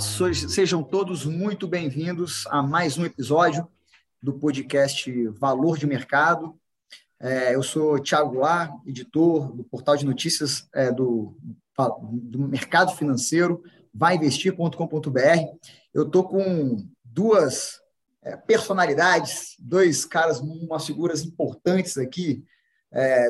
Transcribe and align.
Sejam 0.00 0.82
todos 0.82 1.26
muito 1.26 1.68
bem-vindos 1.68 2.46
a 2.46 2.62
mais 2.62 2.96
um 2.96 3.04
episódio 3.04 3.68
do 4.22 4.32
podcast 4.32 5.28
Valor 5.28 5.76
de 5.76 5.86
Mercado. 5.86 6.58
É, 7.20 7.54
eu 7.54 7.62
sou 7.62 8.00
Thiago 8.00 8.38
Lá, 8.38 8.74
editor 8.86 9.52
do 9.52 9.62
portal 9.62 9.98
de 9.98 10.06
notícias 10.06 10.66
é, 10.74 10.90
do, 10.90 11.36
do 12.12 12.48
mercado 12.48 12.96
financeiro, 12.96 13.62
vainvestir.com.br. 13.92 15.58
Eu 15.92 16.06
estou 16.06 16.24
com 16.24 16.78
duas 17.04 17.78
é, 18.22 18.38
personalidades, 18.38 19.54
dois 19.58 20.06
caras, 20.06 20.40
umas 20.40 20.86
figuras 20.86 21.22
importantes 21.22 21.98
aqui 21.98 22.42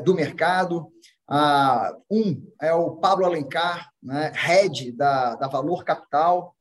do 0.04 0.14
mercado. 0.14 0.90
Ah, 1.28 1.95
um 2.10 2.42
é 2.62 2.73
o 2.73 2.96
Pablo 2.96 3.26
Alencar, 3.26 3.90
né, 4.02 4.32
head 4.34 4.90
da, 4.92 5.34
da 5.34 5.48
Valor 5.48 5.84
Capital, 5.84 6.56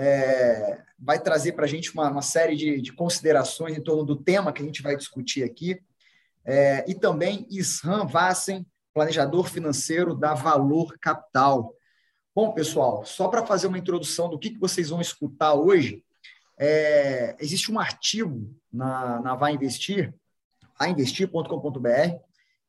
é, 0.00 0.80
vai 0.96 1.20
trazer 1.20 1.52
para 1.52 1.64
a 1.64 1.68
gente 1.68 1.92
uma, 1.92 2.08
uma 2.08 2.22
série 2.22 2.54
de, 2.54 2.80
de, 2.80 2.92
considerações 2.92 3.76
em 3.76 3.82
torno 3.82 4.04
do 4.04 4.14
tema 4.14 4.52
que 4.52 4.62
a 4.62 4.64
gente 4.64 4.80
vai 4.80 4.96
discutir 4.96 5.42
aqui. 5.42 5.82
É, 6.44 6.88
e 6.88 6.94
também 6.94 7.48
Ishan 7.50 8.06
Vassen, 8.06 8.64
planejador 8.94 9.50
financeiro 9.50 10.14
da 10.14 10.34
Valor 10.34 10.96
Capital. 11.00 11.74
Bom, 12.32 12.52
pessoal, 12.52 13.04
só 13.04 13.26
para 13.26 13.44
fazer 13.44 13.66
uma 13.66 13.78
introdução 13.78 14.30
do 14.30 14.38
que, 14.38 14.50
que 14.50 14.60
vocês 14.60 14.90
vão 14.90 15.00
escutar 15.00 15.54
hoje, 15.54 16.04
é, 16.56 17.36
existe 17.40 17.72
um 17.72 17.80
artigo 17.80 18.54
na, 18.72 19.20
na 19.20 19.34
Vai 19.34 19.54
Investir, 19.54 20.14
ainvestir.com.br, 20.78 22.18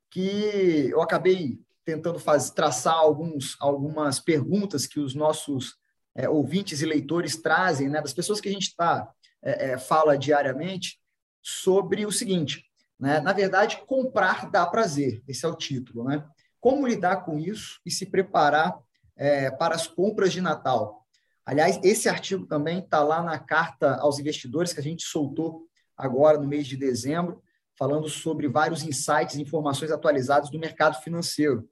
que 0.09 0.89
eu 0.91 0.99
acabei 0.99 1.59
tentando 1.85 2.17
fazer, 2.17 2.53
traçar 2.53 2.95
alguns, 2.95 3.55
algumas 3.59 4.19
perguntas 4.19 4.87
que 4.87 4.99
os 4.99 5.13
nossos 5.13 5.77
é, 6.19 6.27
ouvintes 6.27 6.81
e 6.81 6.85
leitores 6.85 7.37
trazem, 7.37 7.87
né, 7.87 8.01
das 8.01 8.13
pessoas 8.13 8.41
que 8.41 8.49
a 8.49 8.51
gente 8.51 8.75
tá, 8.75 9.09
é, 9.41 9.71
é, 9.71 9.77
fala 9.77 10.17
diariamente, 10.17 10.99
sobre 11.41 12.05
o 12.05 12.11
seguinte: 12.11 12.65
né, 12.99 13.21
na 13.21 13.31
verdade, 13.31 13.81
comprar 13.87 14.51
dá 14.51 14.65
prazer, 14.65 15.23
esse 15.27 15.45
é 15.45 15.47
o 15.47 15.55
título. 15.55 16.03
Né? 16.03 16.23
Como 16.59 16.85
lidar 16.85 17.23
com 17.23 17.39
isso 17.39 17.79
e 17.85 17.91
se 17.91 18.05
preparar 18.05 18.77
é, 19.15 19.49
para 19.49 19.75
as 19.75 19.87
compras 19.87 20.33
de 20.33 20.41
Natal? 20.41 21.05
Aliás, 21.45 21.79
esse 21.83 22.09
artigo 22.09 22.45
também 22.45 22.79
está 22.79 23.01
lá 23.01 23.23
na 23.23 23.39
carta 23.39 23.95
aos 23.95 24.19
investidores 24.19 24.73
que 24.73 24.79
a 24.79 24.83
gente 24.83 25.03
soltou 25.03 25.63
agora 25.97 26.37
no 26.37 26.47
mês 26.47 26.67
de 26.67 26.75
dezembro 26.75 27.41
falando 27.77 28.09
sobre 28.09 28.49
vários 28.49 28.83
insights 28.83 29.35
e 29.35 29.41
informações 29.41 29.89
atualizadas 29.89 30.49
do 30.49 30.59
mercado 30.59 31.01
financeiro. 31.01 31.65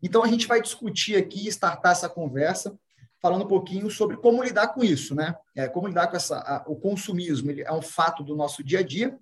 Então, 0.00 0.22
a 0.22 0.28
gente 0.28 0.46
vai 0.46 0.62
discutir 0.62 1.16
aqui, 1.16 1.48
startar 1.48 1.90
essa 1.90 2.08
conversa, 2.08 2.78
falando 3.20 3.44
um 3.44 3.48
pouquinho 3.48 3.90
sobre 3.90 4.16
como 4.16 4.42
lidar 4.42 4.68
com 4.68 4.82
isso, 4.82 5.14
né? 5.14 5.34
É, 5.56 5.68
como 5.68 5.88
lidar 5.88 6.08
com 6.08 6.16
essa, 6.16 6.38
a, 6.38 6.64
o 6.66 6.76
consumismo, 6.76 7.50
ele 7.50 7.62
é 7.62 7.72
um 7.72 7.82
fato 7.82 8.22
do 8.22 8.36
nosso 8.36 8.62
dia 8.62 8.80
a 8.80 8.82
dia, 8.82 9.18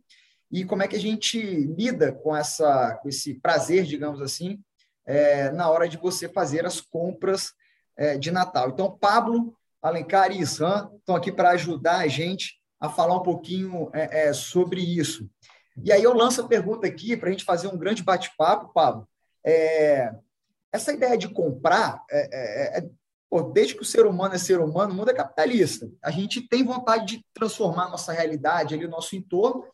e 0.51 0.65
como 0.65 0.83
é 0.83 0.89
que 0.89 0.97
a 0.97 1.01
gente 1.01 1.41
lida 1.41 2.13
com, 2.13 2.37
essa, 2.37 2.95
com 3.03 3.09
esse 3.09 3.35
prazer, 3.35 3.85
digamos 3.85 4.21
assim, 4.21 4.61
é, 5.05 5.51
na 5.51 5.69
hora 5.71 5.89
de 5.89 5.97
você 5.97 6.29
fazer 6.29 6.67
as 6.67 6.81
compras 6.81 7.53
é, 7.97 8.17
de 8.19 8.31
Natal. 8.31 8.71
Então, 8.71 8.97
Pablo, 8.97 9.57
Alencar 9.83 10.31
e 10.31 10.41
Isan 10.41 10.91
estão 10.99 11.17
aqui 11.17 11.33
para 11.33 11.51
ajudar 11.51 11.99
a 11.99 12.09
gente 12.09 12.61
a 12.81 12.89
falar 12.89 13.17
um 13.17 13.23
pouquinho 13.23 13.91
é, 13.93 14.29
é, 14.29 14.33
sobre 14.33 14.81
isso. 14.81 15.29
E 15.83 15.93
aí 15.93 16.03
eu 16.03 16.15
lanço 16.15 16.41
a 16.41 16.49
pergunta 16.49 16.87
aqui 16.87 17.17
para 17.17 17.29
a 17.29 17.33
gente 17.33 17.45
fazer 17.45 17.69
um 17.69 17.79
grande 17.79 18.03
bate-papo, 18.03 18.73
Pablo. 18.73 19.09
É, 19.45 20.13
essa 20.73 20.93
ideia 20.93 21.17
de 21.17 21.29
comprar, 21.29 22.03
é, 22.11 22.29
é, 22.33 22.79
é, 22.79 22.91
pô, 23.37 23.43
desde 23.43 23.75
que 23.75 23.83
o 23.83 23.85
ser 23.85 24.07
humano 24.07 24.35
é 24.35 24.39
ser 24.39 24.61
humano, 24.61 24.93
o 24.93 24.97
mundo 24.97 25.11
é 25.11 25.15
capitalista. 25.15 25.91
A 26.03 26.11
gente 26.11 26.41
tem 26.41 26.65
vontade 26.65 27.17
de 27.17 27.27
transformar 27.35 27.91
nossa 27.91 28.13
realidade, 28.13 28.75
ali, 28.75 28.87
o 28.87 28.91
nosso 28.91 29.15
entorno, 29.15 29.65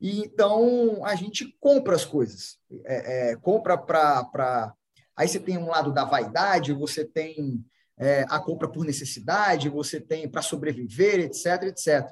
e 0.00 0.20
então 0.20 1.04
a 1.04 1.16
gente 1.16 1.56
compra 1.58 1.96
as 1.96 2.04
coisas. 2.04 2.56
É, 2.84 3.32
é, 3.32 3.36
compra 3.36 3.76
para. 3.76 4.72
Aí 5.16 5.26
você 5.26 5.40
tem 5.40 5.58
um 5.58 5.68
lado 5.68 5.92
da 5.92 6.04
vaidade, 6.04 6.72
você 6.72 7.04
tem 7.04 7.64
a 8.30 8.40
compra 8.40 8.66
por 8.66 8.82
necessidade, 8.82 9.68
você 9.68 10.00
tem 10.00 10.26
para 10.26 10.40
sobreviver, 10.40 11.20
etc, 11.20 11.64
etc. 11.64 12.08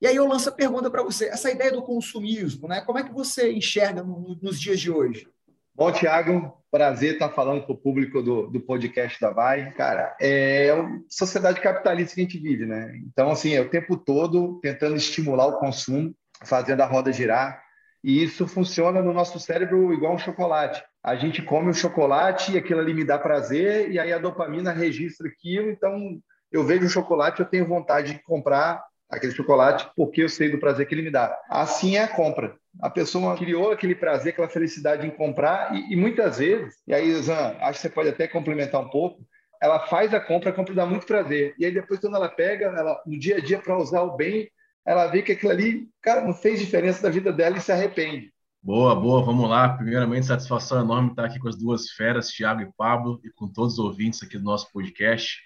E 0.00 0.06
aí 0.06 0.16
eu 0.16 0.26
lanço 0.26 0.48
a 0.48 0.52
pergunta 0.52 0.90
para 0.90 1.02
você, 1.02 1.26
essa 1.26 1.50
ideia 1.50 1.70
do 1.70 1.82
consumismo, 1.82 2.66
né? 2.66 2.80
Como 2.80 2.98
é 2.98 3.02
que 3.02 3.12
você 3.12 3.52
enxerga 3.52 4.02
no, 4.02 4.38
nos 4.40 4.58
dias 4.58 4.80
de 4.80 4.90
hoje? 4.90 5.28
Bom, 5.74 5.92
Tiago, 5.92 6.56
prazer 6.74 7.12
estar 7.12 7.28
falando 7.28 7.62
com 7.62 7.72
o 7.72 7.76
público 7.76 8.20
do, 8.20 8.48
do 8.48 8.60
podcast 8.60 9.20
da 9.20 9.30
Vai. 9.30 9.70
Cara, 9.74 10.16
é 10.20 10.72
uma 10.72 11.04
sociedade 11.08 11.60
capitalista 11.60 12.16
que 12.16 12.20
a 12.20 12.24
gente 12.24 12.40
vive, 12.40 12.66
né? 12.66 13.00
Então, 13.06 13.30
assim, 13.30 13.54
é 13.54 13.60
o 13.60 13.68
tempo 13.68 13.96
todo 13.96 14.58
tentando 14.60 14.96
estimular 14.96 15.46
o 15.46 15.60
consumo, 15.60 16.12
fazendo 16.42 16.80
a 16.80 16.84
roda 16.84 17.12
girar. 17.12 17.62
E 18.02 18.20
isso 18.24 18.48
funciona 18.48 19.00
no 19.00 19.12
nosso 19.12 19.38
cérebro 19.38 19.92
igual 19.92 20.14
um 20.14 20.18
chocolate. 20.18 20.82
A 21.00 21.14
gente 21.14 21.42
come 21.42 21.70
o 21.70 21.74
chocolate 21.74 22.50
e 22.50 22.58
aquilo 22.58 22.80
ali 22.80 22.92
me 22.92 23.04
dá 23.04 23.20
prazer, 23.20 23.92
e 23.92 24.00
aí 24.00 24.12
a 24.12 24.18
dopamina 24.18 24.72
registra 24.72 25.28
aquilo. 25.28 25.70
Então, 25.70 26.18
eu 26.50 26.64
vejo 26.64 26.86
o 26.86 26.90
chocolate, 26.90 27.38
eu 27.38 27.46
tenho 27.46 27.68
vontade 27.68 28.14
de 28.14 28.22
comprar 28.24 28.82
aquele 29.10 29.34
chocolate 29.34 29.88
porque 29.96 30.22
eu 30.22 30.28
sei 30.28 30.50
do 30.50 30.58
prazer 30.58 30.86
que 30.86 30.94
ele 30.94 31.02
me 31.02 31.10
dá. 31.10 31.38
Assim 31.48 31.96
é 31.96 32.04
a 32.04 32.08
compra. 32.08 32.56
A 32.80 32.90
pessoa 32.90 33.36
criou 33.36 33.70
aquele 33.70 33.94
prazer, 33.94 34.32
aquela 34.32 34.48
felicidade 34.48 35.06
em 35.06 35.10
comprar 35.10 35.74
e, 35.74 35.92
e 35.92 35.96
muitas 35.96 36.38
vezes, 36.38 36.74
e 36.86 36.94
aí, 36.94 37.12
Zan, 37.22 37.56
acho 37.60 37.78
que 37.80 37.82
você 37.82 37.90
pode 37.90 38.08
até 38.08 38.26
complementar 38.26 38.80
um 38.80 38.90
pouco, 38.90 39.24
ela 39.62 39.86
faz 39.86 40.12
a 40.12 40.20
compra, 40.20 40.50
a 40.50 40.52
compra 40.52 40.74
dá 40.74 40.84
muito 40.84 41.06
prazer. 41.06 41.54
E 41.58 41.64
aí 41.64 41.72
depois, 41.72 42.00
quando 42.00 42.16
ela 42.16 42.28
pega, 42.28 42.66
ela, 42.66 43.00
no 43.06 43.18
dia 43.18 43.36
a 43.36 43.40
dia, 43.40 43.58
para 43.58 43.78
usar 43.78 44.02
o 44.02 44.16
bem, 44.16 44.50
ela 44.86 45.06
vê 45.06 45.22
que 45.22 45.32
aquilo 45.32 45.52
ali, 45.52 45.88
cara, 46.02 46.20
não 46.20 46.34
fez 46.34 46.60
diferença 46.60 47.02
da 47.02 47.08
vida 47.08 47.32
dela 47.32 47.56
e 47.56 47.60
se 47.60 47.72
arrepende. 47.72 48.32
Boa, 48.62 48.94
boa, 48.94 49.22
vamos 49.22 49.48
lá. 49.48 49.70
Primeiramente, 49.70 50.26
satisfação 50.26 50.80
enorme 50.80 51.10
estar 51.10 51.26
aqui 51.26 51.38
com 51.38 51.48
as 51.48 51.56
duas 51.56 51.90
feras, 51.90 52.28
Thiago 52.28 52.62
e 52.62 52.72
Pablo, 52.76 53.20
e 53.24 53.30
com 53.30 53.48
todos 53.48 53.74
os 53.74 53.78
ouvintes 53.78 54.22
aqui 54.22 54.38
do 54.38 54.44
nosso 54.44 54.70
podcast. 54.72 55.38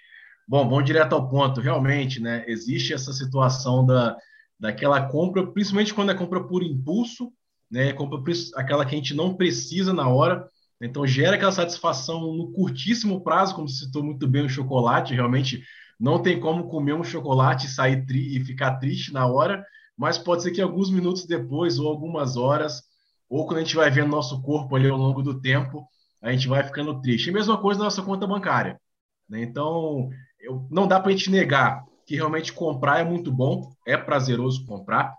Bom, 0.48 0.66
vamos 0.66 0.86
direto 0.86 1.12
ao 1.12 1.28
ponto. 1.28 1.60
Realmente, 1.60 2.20
né, 2.20 2.42
existe 2.48 2.94
essa 2.94 3.12
situação 3.12 3.84
da, 3.84 4.16
daquela 4.58 5.06
compra, 5.06 5.46
principalmente 5.46 5.92
quando 5.92 6.10
é 6.10 6.14
compra 6.14 6.42
por 6.42 6.62
impulso, 6.62 7.30
né, 7.70 7.92
compra 7.92 8.18
aquela 8.54 8.86
que 8.86 8.94
a 8.94 8.98
gente 8.98 9.12
não 9.12 9.34
precisa 9.34 9.92
na 9.92 10.08
hora. 10.08 10.48
Então, 10.80 11.06
gera 11.06 11.36
aquela 11.36 11.52
satisfação 11.52 12.32
no 12.32 12.50
curtíssimo 12.52 13.22
prazo, 13.22 13.54
como 13.54 13.68
se 13.68 13.84
citou 13.84 14.02
muito 14.02 14.26
bem 14.26 14.46
o 14.46 14.48
chocolate. 14.48 15.12
Realmente, 15.12 15.62
não 16.00 16.22
tem 16.22 16.40
como 16.40 16.68
comer 16.68 16.94
um 16.94 17.04
chocolate 17.04 17.66
e 17.66 17.70
sair 17.70 18.06
e 18.10 18.42
ficar 18.42 18.76
triste 18.76 19.12
na 19.12 19.26
hora, 19.26 19.62
mas 19.98 20.16
pode 20.16 20.42
ser 20.42 20.52
que 20.52 20.62
alguns 20.62 20.90
minutos 20.90 21.26
depois, 21.26 21.78
ou 21.78 21.88
algumas 21.88 22.38
horas, 22.38 22.82
ou 23.28 23.44
quando 23.44 23.58
a 23.58 23.62
gente 23.64 23.76
vai 23.76 23.90
vendo 23.90 24.08
nosso 24.08 24.40
corpo 24.40 24.74
ali 24.76 24.88
ao 24.88 24.96
longo 24.96 25.22
do 25.22 25.38
tempo, 25.42 25.86
a 26.22 26.32
gente 26.32 26.48
vai 26.48 26.64
ficando 26.64 27.02
triste. 27.02 27.28
E 27.28 27.32
mesma 27.34 27.58
coisa 27.58 27.80
na 27.80 27.84
nossa 27.84 28.02
conta 28.02 28.26
bancária. 28.26 28.80
Né? 29.28 29.42
Então, 29.42 30.08
eu, 30.40 30.66
não 30.70 30.86
dá 30.86 31.00
para 31.00 31.10
a 31.10 31.12
gente 31.12 31.30
negar 31.30 31.84
que 32.06 32.16
realmente 32.16 32.52
comprar 32.52 33.00
é 33.00 33.04
muito 33.04 33.30
bom, 33.30 33.70
é 33.86 33.96
prazeroso 33.96 34.64
comprar. 34.64 35.14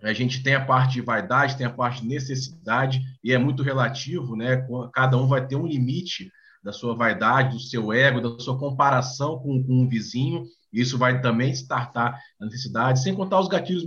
A 0.00 0.12
gente 0.12 0.42
tem 0.42 0.54
a 0.54 0.64
parte 0.64 0.94
de 0.94 1.00
vaidade, 1.00 1.56
tem 1.56 1.66
a 1.66 1.72
parte 1.72 2.02
de 2.02 2.08
necessidade, 2.08 3.02
e 3.22 3.32
é 3.32 3.38
muito 3.38 3.62
relativo, 3.62 4.36
né? 4.36 4.64
Cada 4.94 5.16
um 5.16 5.26
vai 5.26 5.46
ter 5.46 5.56
um 5.56 5.66
limite 5.66 6.30
da 6.62 6.72
sua 6.72 6.94
vaidade, 6.94 7.56
do 7.56 7.60
seu 7.60 7.92
ego, 7.92 8.20
da 8.20 8.38
sua 8.38 8.56
comparação 8.56 9.38
com, 9.40 9.62
com 9.62 9.72
um 9.72 9.88
vizinho. 9.88 10.44
Isso 10.72 10.96
vai 10.96 11.20
também 11.20 11.50
startar 11.50 12.18
a 12.40 12.44
necessidade, 12.44 13.02
sem 13.02 13.14
contar 13.14 13.40
os 13.40 13.48
gatilhos 13.48 13.84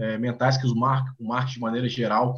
é, 0.00 0.18
mentais 0.18 0.56
que 0.56 0.66
os 0.66 0.72
o 0.72 0.76
marketing, 0.76 1.54
de 1.54 1.60
maneira 1.60 1.88
geral, 1.88 2.36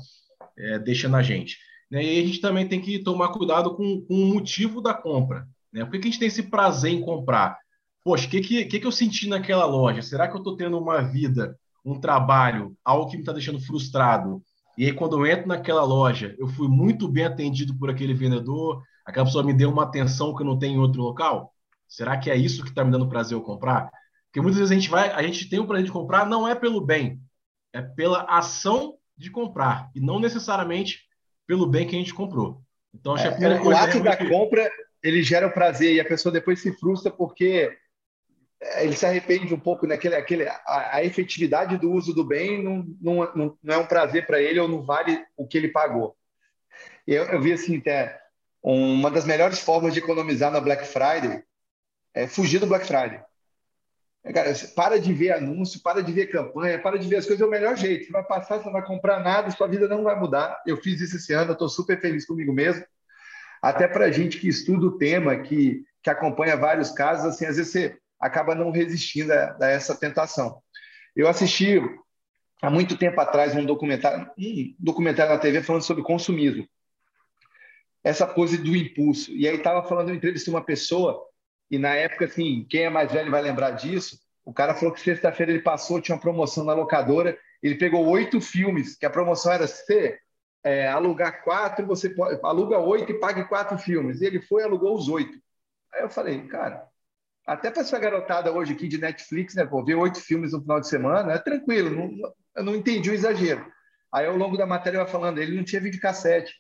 é, 0.56 0.78
deixa 0.78 1.08
na 1.08 1.22
gente. 1.22 1.56
Né? 1.90 2.04
E 2.04 2.22
a 2.22 2.26
gente 2.26 2.40
também 2.40 2.68
tem 2.68 2.80
que 2.80 2.98
tomar 2.98 3.28
cuidado 3.28 3.74
com, 3.74 4.02
com 4.02 4.14
o 4.14 4.34
motivo 4.34 4.82
da 4.82 4.92
compra. 4.92 5.48
Né? 5.74 5.84
Por 5.84 5.90
que, 5.90 5.98
que 5.98 6.08
a 6.08 6.10
gente 6.10 6.20
tem 6.20 6.28
esse 6.28 6.44
prazer 6.44 6.92
em 6.92 7.00
comprar? 7.00 7.58
Poxa, 8.04 8.26
o 8.26 8.30
que, 8.30 8.40
que, 8.40 8.64
que, 8.66 8.78
que 8.78 8.86
eu 8.86 8.92
senti 8.92 9.28
naquela 9.28 9.66
loja? 9.66 10.00
Será 10.00 10.28
que 10.28 10.34
eu 10.34 10.38
estou 10.38 10.56
tendo 10.56 10.78
uma 10.78 11.02
vida, 11.02 11.58
um 11.84 11.98
trabalho, 11.98 12.76
algo 12.84 13.10
que 13.10 13.16
me 13.16 13.22
está 13.22 13.32
deixando 13.32 13.60
frustrado? 13.60 14.40
E 14.78 14.86
aí, 14.86 14.92
quando 14.92 15.18
eu 15.18 15.26
entro 15.26 15.48
naquela 15.48 15.82
loja, 15.82 16.34
eu 16.38 16.46
fui 16.46 16.68
muito 16.68 17.08
bem 17.08 17.24
atendido 17.24 17.76
por 17.76 17.90
aquele 17.90 18.14
vendedor, 18.14 18.82
aquela 19.04 19.26
pessoa 19.26 19.42
me 19.42 19.52
deu 19.52 19.70
uma 19.70 19.82
atenção 19.82 20.34
que 20.34 20.42
eu 20.42 20.46
não 20.46 20.58
tenho 20.58 20.74
em 20.74 20.80
outro 20.80 21.02
local? 21.02 21.52
Será 21.88 22.16
que 22.16 22.30
é 22.30 22.36
isso 22.36 22.62
que 22.62 22.68
está 22.68 22.84
me 22.84 22.90
dando 22.90 23.08
prazer 23.08 23.36
eu 23.36 23.42
comprar? 23.42 23.90
Porque 24.26 24.40
muitas 24.40 24.58
vezes 24.58 24.72
a 24.72 24.74
gente 24.74 24.90
vai, 24.90 25.10
a 25.10 25.22
gente 25.22 25.48
tem 25.48 25.58
o 25.58 25.66
prazer 25.66 25.86
de 25.86 25.92
comprar, 25.92 26.26
não 26.26 26.46
é 26.46 26.54
pelo 26.54 26.80
bem, 26.80 27.20
é 27.72 27.80
pela 27.80 28.22
ação 28.22 28.94
de 29.16 29.30
comprar, 29.30 29.90
e 29.94 30.00
não 30.00 30.18
necessariamente 30.18 31.02
pelo 31.46 31.66
bem 31.66 31.86
que 31.86 31.94
a 31.94 31.98
gente 31.98 32.12
comprou. 32.12 32.60
Então, 32.92 33.14
acho 33.14 33.26
é, 33.26 33.36
que 33.36 33.44
a 33.44 33.50
é, 33.50 33.58
coisa. 33.58 33.80
O 33.80 33.84
ato 33.84 33.96
é 33.98 34.00
da 34.00 34.16
compra 34.16 34.70
ele 35.04 35.22
gera 35.22 35.46
o 35.46 35.52
prazer 35.52 35.92
e 35.92 36.00
a 36.00 36.04
pessoa 36.04 36.32
depois 36.32 36.60
se 36.60 36.72
frustra 36.72 37.12
porque 37.12 37.76
é, 38.58 38.84
ele 38.84 38.96
se 38.96 39.04
arrepende 39.04 39.52
um 39.52 39.60
pouco 39.60 39.86
naquele 39.86 40.16
aquele 40.16 40.48
a, 40.48 40.96
a 40.96 41.04
efetividade 41.04 41.76
do 41.76 41.92
uso 41.92 42.14
do 42.14 42.24
bem 42.24 42.64
não, 42.64 42.86
não, 43.00 43.58
não, 43.62 43.74
é 43.74 43.78
um 43.78 43.86
prazer 43.86 44.26
para 44.26 44.40
ele 44.40 44.58
ou 44.58 44.66
não 44.66 44.82
vale 44.82 45.22
o 45.36 45.46
que 45.46 45.58
ele 45.58 45.68
pagou. 45.68 46.16
Eu, 47.06 47.24
eu 47.24 47.40
vi 47.40 47.52
assim 47.52 47.76
até 47.76 48.18
uma 48.62 49.10
das 49.10 49.26
melhores 49.26 49.60
formas 49.60 49.92
de 49.92 50.00
economizar 50.00 50.50
na 50.50 50.58
Black 50.58 50.86
Friday 50.86 51.44
é 52.14 52.26
fugir 52.26 52.58
do 52.58 52.66
Black 52.66 52.86
Friday. 52.86 53.20
Cara, 54.32 54.54
para 54.74 54.98
de 54.98 55.12
ver 55.12 55.32
anúncio, 55.32 55.82
para 55.82 56.02
de 56.02 56.10
ver 56.10 56.28
campanha, 56.28 56.80
para 56.80 56.98
de 56.98 57.06
ver 57.06 57.16
as 57.16 57.26
coisas, 57.26 57.42
é 57.42 57.46
o 57.46 57.50
melhor 57.50 57.76
jeito. 57.76 58.06
Você 58.06 58.12
vai 58.12 58.22
passar, 58.22 58.56
você 58.56 58.64
não 58.64 58.72
vai 58.72 58.86
comprar 58.86 59.20
nada, 59.20 59.50
sua 59.50 59.66
vida 59.66 59.86
não 59.86 60.02
vai 60.02 60.18
mudar. 60.18 60.62
Eu 60.66 60.78
fiz 60.78 60.98
isso 60.98 61.16
esse 61.16 61.34
ano, 61.34 61.52
estou 61.52 61.68
super 61.68 62.00
feliz 62.00 62.24
comigo 62.24 62.50
mesmo. 62.50 62.86
Até 63.64 63.88
para 63.88 64.04
a 64.04 64.10
gente 64.10 64.38
que 64.38 64.46
estuda 64.46 64.84
o 64.84 64.98
tema, 64.98 65.38
que, 65.38 65.82
que 66.02 66.10
acompanha 66.10 66.54
vários 66.54 66.90
casos, 66.90 67.24
assim, 67.24 67.46
às 67.46 67.56
vezes 67.56 67.72
você 67.72 67.96
acaba 68.20 68.54
não 68.54 68.70
resistindo 68.70 69.32
a, 69.32 69.56
a 69.58 69.68
essa 69.70 69.98
tentação. 69.98 70.62
Eu 71.16 71.26
assisti 71.26 71.80
há 72.60 72.68
muito 72.68 72.98
tempo 72.98 73.18
atrás 73.18 73.54
um 73.54 73.64
documentário, 73.64 74.30
um 74.38 74.74
documentário 74.78 75.32
na 75.32 75.38
TV 75.38 75.62
falando 75.62 75.80
sobre 75.80 76.02
consumismo. 76.02 76.68
Essa 78.04 78.26
coisa 78.26 78.58
do 78.58 78.76
impulso. 78.76 79.32
E 79.32 79.48
aí 79.48 79.56
estava 79.56 79.82
falando, 79.88 80.10
eu 80.10 80.14
entrevistei 80.14 80.52
uma 80.52 80.62
pessoa, 80.62 81.18
e 81.70 81.78
na 81.78 81.94
época, 81.94 82.26
assim, 82.26 82.66
quem 82.68 82.82
é 82.82 82.90
mais 82.90 83.10
velho 83.10 83.30
vai 83.30 83.40
lembrar 83.40 83.70
disso, 83.70 84.18
o 84.44 84.52
cara 84.52 84.74
falou 84.74 84.92
que 84.92 85.00
sexta-feira 85.00 85.50
ele 85.50 85.62
passou, 85.62 86.02
tinha 86.02 86.14
uma 86.14 86.20
promoção 86.20 86.66
na 86.66 86.74
locadora, 86.74 87.38
ele 87.62 87.76
pegou 87.76 88.06
oito 88.08 88.42
filmes, 88.42 88.94
que 88.94 89.06
a 89.06 89.10
promoção 89.10 89.54
era 89.54 89.66
você 89.66 90.18
é, 90.64 90.88
alugar 90.88 91.44
quatro, 91.44 91.86
você 91.86 92.08
pode, 92.08 92.40
aluga 92.42 92.78
oito 92.78 93.12
e 93.12 93.20
pague 93.20 93.44
quatro 93.44 93.76
filmes. 93.76 94.20
E 94.20 94.24
ele 94.24 94.40
foi 94.40 94.62
e 94.62 94.64
alugou 94.64 94.96
os 94.96 95.08
oito. 95.08 95.38
Aí 95.92 96.02
eu 96.02 96.08
falei, 96.08 96.46
cara, 96.48 96.88
até 97.46 97.70
para 97.70 97.82
essa 97.82 97.98
garotada 97.98 98.50
hoje 98.50 98.72
aqui 98.72 98.88
de 98.88 98.98
Netflix, 98.98 99.54
né, 99.54 99.66
pô, 99.66 99.84
ver 99.84 99.94
oito 99.94 100.18
filmes 100.20 100.52
no 100.52 100.62
final 100.62 100.80
de 100.80 100.88
semana, 100.88 101.34
é 101.34 101.38
tranquilo, 101.38 101.90
não, 101.90 102.32
eu 102.56 102.64
não 102.64 102.74
entendi 102.74 103.10
o 103.10 103.14
exagero. 103.14 103.70
Aí 104.12 104.26
ao 104.26 104.36
longo 104.36 104.56
da 104.56 104.66
matéria 104.66 105.00
vai 105.00 105.08
falando, 105.08 105.38
ele 105.38 105.56
não 105.56 105.64
tinha 105.64 105.82
videocassete. 105.82 106.54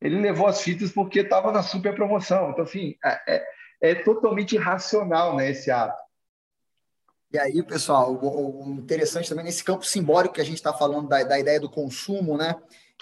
Ele 0.00 0.20
levou 0.20 0.46
as 0.46 0.60
fitas 0.60 0.92
porque 0.92 1.20
estava 1.20 1.50
na 1.50 1.62
super 1.62 1.94
promoção. 1.94 2.50
Então, 2.50 2.64
assim, 2.64 2.96
é, 3.02 3.36
é, 3.36 3.46
é 3.80 3.94
totalmente 3.94 4.54
irracional 4.54 5.34
né, 5.36 5.50
esse 5.50 5.70
ato. 5.70 6.02
E 7.32 7.38
aí, 7.38 7.62
pessoal, 7.62 8.12
o, 8.12 8.68
o 8.68 8.74
interessante 8.74 9.28
também 9.28 9.44
nesse 9.44 9.64
campo 9.64 9.84
simbólico 9.84 10.34
que 10.34 10.40
a 10.40 10.44
gente 10.44 10.56
está 10.56 10.72
falando 10.72 11.08
da, 11.08 11.22
da, 11.24 11.38
ideia 11.38 11.58
do 11.58 11.70
consumo, 11.70 12.36
né? 12.36 12.54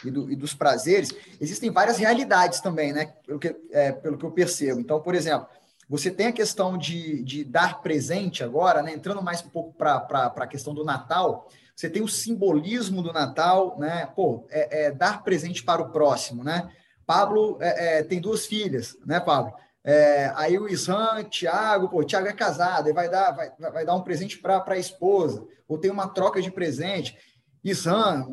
E, 0.05 0.11
do, 0.11 0.31
e, 0.31 0.37
dos 0.37 0.55
prazeres, 0.55 1.11
existem 1.41 1.71
várias 1.71 1.99
realidades 1.99 2.61
também, 2.61 2.93
né? 2.93 3.13
Pelo 3.27 3.39
que, 3.39 3.55
é, 3.71 3.93
pelo 3.93 4.19
que 4.19 4.25
eu 4.25 4.31
percebo. 4.31 4.81
Então, 4.81 5.01
por 5.01 5.15
exemplo, 5.15 5.47
você 5.89 6.11
tem 6.11 6.29
a 6.29 6.33
questão 6.33 6.77
de, 6.77 7.23
de 7.23 7.45
dar 7.45 7.83
presente 7.83 8.43
agora, 8.43 8.83
né? 8.83 8.93
Entrando 8.93 9.23
mais 9.23 9.43
um 9.43 9.49
pouco 9.49 9.75
para 9.75 10.33
a 10.37 10.47
questão 10.47 10.75
do 10.75 10.85
Natal, 10.85 11.49
você 11.75 11.89
tem 11.89 12.03
o 12.03 12.09
simbolismo 12.09 13.03
do 13.03 13.13
Natal, 13.13 13.79
né? 13.79 14.09
Pô, 14.15 14.47
é, 14.51 14.87
é 14.87 14.91
dar 14.91 15.23
presente 15.23 15.63
para 15.63 15.83
o 15.83 15.91
próximo, 15.91 16.43
né? 16.43 16.71
Pablo 17.07 17.59
é, 17.61 17.99
é, 17.99 18.03
tem 18.03 18.21
duas 18.21 18.47
filhas, 18.47 18.97
né, 19.05 19.21
Pablo? 19.21 19.53
É, 19.85 20.33
aí 20.37 20.57
o 20.59 20.69
Isan, 20.69 21.25
Thiago, 21.25 21.89
pô, 21.89 22.01
o 22.01 22.05
Thiago 22.05 22.29
é 22.29 22.33
casado, 22.33 22.87
ele 22.87 22.95
vai 22.95 23.11
dar, 23.11 23.33
vai, 23.33 23.51
vai 23.59 23.85
dar 23.85 23.97
um 23.97 24.03
presente 24.03 24.39
para 24.39 24.63
a 24.65 24.79
esposa, 24.79 25.45
ou 25.67 25.77
tem 25.77 25.91
uma 25.91 26.09
troca 26.09 26.41
de 26.41 26.51
presente. 26.51 27.17
Isan, 27.65 28.33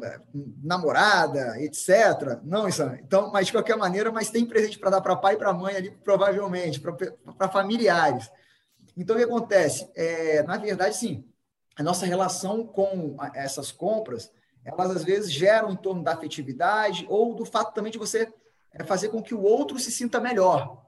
namorada, 0.64 1.62
etc. 1.62 2.40
Não, 2.44 2.68
Isan. 2.68 2.98
Então, 3.04 3.32
mas 3.32 3.48
de 3.48 3.52
qualquer 3.52 3.78
maneira, 3.78 4.12
mas 4.12 4.32
tem 4.32 4.46
presente 4.46 4.80
para 4.80 4.90
dar 4.90 5.02
para 5.02 5.16
pai 5.16 5.36
e 5.36 5.38
para 5.38 5.54
mãe 5.54 5.76
ali, 5.76 5.92
provavelmente, 5.92 6.82
para 7.38 7.50
familiares. 7.50 8.30
Então, 8.98 9.16
o 9.16 9.20
que 9.20 9.26
acontece? 9.26 9.90
É, 9.96 10.42
na 10.44 10.58
verdade, 10.58 10.96
sim, 10.96 11.24
a 11.76 11.84
nossa 11.84 12.06
relação 12.06 12.66
com 12.66 13.16
essas 13.34 13.72
compras, 13.72 14.32
elas 14.66 14.92
às 14.92 15.04
vezes 15.04 15.32
geram 15.32 15.72
em 15.72 15.76
torno 15.76 16.04
da 16.04 16.14
afetividade 16.14 17.06
ou 17.08 17.36
do 17.36 17.46
fato 17.46 17.74
também 17.74 17.92
de 17.92 17.98
você 17.98 18.32
é, 18.74 18.84
fazer 18.84 19.10
com 19.10 19.22
que 19.22 19.34
o 19.34 19.42
outro 19.42 19.80
se 19.80 19.92
sinta 19.92 20.20
melhor. 20.20 20.86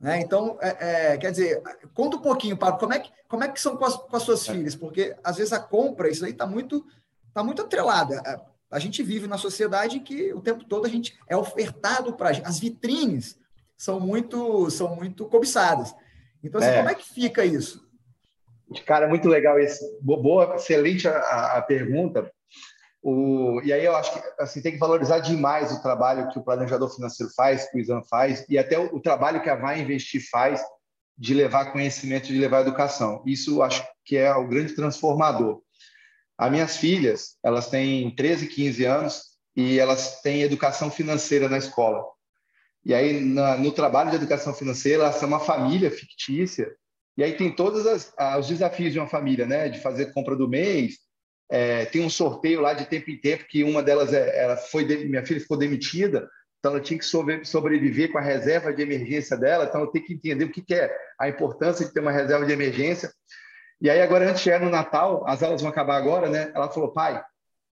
Né? 0.00 0.20
Então, 0.20 0.58
é, 0.60 1.12
é, 1.12 1.16
quer 1.18 1.30
dizer, 1.30 1.62
conta 1.94 2.16
um 2.16 2.22
pouquinho, 2.22 2.56
Pablo, 2.56 2.80
como 2.80 2.94
é 2.94 3.00
que, 3.00 3.10
como 3.28 3.44
é 3.44 3.48
que 3.48 3.60
são 3.60 3.76
com 3.76 3.84
as, 3.84 3.94
com 3.94 4.16
as 4.16 4.22
suas 4.22 4.46
filhas? 4.46 4.74
Porque 4.74 5.14
às 5.22 5.36
vezes 5.36 5.52
a 5.52 5.60
compra, 5.60 6.10
isso 6.10 6.24
aí 6.24 6.32
está 6.32 6.46
muito, 6.46 6.84
tá 7.32 7.42
muito 7.42 7.62
atrelada. 7.62 8.22
É, 8.26 8.40
a 8.70 8.78
gente 8.78 9.02
vive 9.02 9.26
na 9.26 9.36
sociedade 9.38 10.00
que 10.00 10.32
o 10.32 10.40
tempo 10.40 10.64
todo 10.64 10.86
a 10.86 10.88
gente 10.88 11.18
é 11.28 11.36
ofertado 11.36 12.14
para 12.14 12.30
as 12.30 12.58
vitrines 12.58 13.38
são 13.76 14.00
muito 14.00 14.70
são 14.70 14.94
muito 14.94 15.26
cobiçadas. 15.26 15.94
Então, 16.42 16.60
assim, 16.60 16.70
é. 16.70 16.76
como 16.76 16.88
é 16.88 16.94
que 16.94 17.08
fica 17.08 17.44
isso? 17.44 17.86
Cara, 18.86 19.08
muito 19.08 19.28
legal 19.28 19.58
esse. 19.58 19.84
Boa, 20.00 20.56
excelente 20.56 21.06
a, 21.06 21.58
a 21.58 21.62
pergunta. 21.62 22.30
O, 23.02 23.60
e 23.64 23.72
aí 23.72 23.84
eu 23.84 23.96
acho 23.96 24.12
que 24.12 24.22
assim, 24.38 24.62
tem 24.62 24.72
que 24.72 24.78
valorizar 24.78 25.18
demais 25.18 25.72
o 25.72 25.82
trabalho 25.82 26.28
que 26.30 26.38
o 26.38 26.42
planejador 26.42 26.88
financeiro 26.88 27.32
faz, 27.34 27.68
que 27.68 27.76
o 27.76 27.80
Exam 27.80 28.02
faz, 28.04 28.46
e 28.48 28.56
até 28.56 28.78
o, 28.78 28.94
o 28.94 29.00
trabalho 29.00 29.42
que 29.42 29.50
a 29.50 29.56
Vai 29.56 29.80
Investir 29.80 30.22
faz 30.30 30.62
de 31.18 31.34
levar 31.34 31.72
conhecimento, 31.72 32.28
de 32.28 32.38
levar 32.38 32.60
educação. 32.60 33.22
Isso 33.26 33.60
acho 33.60 33.84
que 34.04 34.16
é 34.16 34.32
o 34.34 34.46
grande 34.46 34.74
transformador. 34.74 35.60
As 36.42 36.50
minhas 36.50 36.76
filhas, 36.76 37.36
elas 37.44 37.68
têm 37.68 38.14
13, 38.14 38.48
15 38.48 38.84
anos 38.84 39.22
e 39.54 39.78
elas 39.78 40.20
têm 40.22 40.42
educação 40.42 40.90
financeira 40.90 41.48
na 41.48 41.58
escola. 41.58 42.04
E 42.84 42.92
aí, 42.92 43.20
na, 43.20 43.56
no 43.56 43.70
trabalho 43.70 44.10
de 44.10 44.16
educação 44.16 44.52
financeira, 44.52 45.04
elas 45.04 45.16
são 45.16 45.28
uma 45.28 45.38
família 45.38 45.90
fictícia 45.90 46.68
e 47.16 47.22
aí 47.22 47.34
tem 47.34 47.54
todos 47.54 47.86
as, 47.86 48.12
os 48.38 48.48
desafios 48.48 48.92
de 48.92 48.98
uma 48.98 49.08
família, 49.08 49.46
né? 49.46 49.68
De 49.68 49.78
fazer 49.80 50.12
compra 50.12 50.34
do 50.34 50.48
mês. 50.48 50.94
É, 51.50 51.84
tem 51.84 52.02
um 52.02 52.10
sorteio 52.10 52.60
lá 52.60 52.72
de 52.72 52.86
tempo 52.86 53.10
em 53.10 53.20
tempo 53.20 53.44
que 53.46 53.62
uma 53.62 53.82
delas 53.82 54.12
é, 54.12 54.42
ela 54.42 54.56
foi 54.56 54.84
minha 54.84 55.24
filha 55.24 55.38
ficou 55.38 55.58
demitida, 55.58 56.26
então 56.58 56.72
ela 56.72 56.80
tinha 56.80 56.98
que 56.98 57.04
sobreviver 57.04 58.10
com 58.10 58.16
a 58.16 58.22
reserva 58.22 58.72
de 58.72 58.82
emergência 58.82 59.36
dela. 59.36 59.64
Então 59.64 59.82
eu 59.82 59.88
tenho 59.88 60.04
que 60.04 60.14
entender 60.14 60.44
o 60.44 60.50
que, 60.50 60.62
que 60.62 60.74
é 60.74 60.90
a 61.20 61.28
importância 61.28 61.84
de 61.84 61.92
ter 61.92 62.00
uma 62.00 62.10
reserva 62.10 62.46
de 62.46 62.52
emergência. 62.52 63.12
E 63.82 63.90
aí 63.90 64.00
agora 64.00 64.30
antes 64.30 64.40
chegar 64.40 64.60
no 64.60 64.70
Natal, 64.70 65.24
as 65.26 65.42
aulas 65.42 65.60
vão 65.60 65.68
acabar 65.68 65.96
agora, 65.96 66.30
né? 66.30 66.52
Ela 66.54 66.70
falou, 66.70 66.92
pai, 66.92 67.20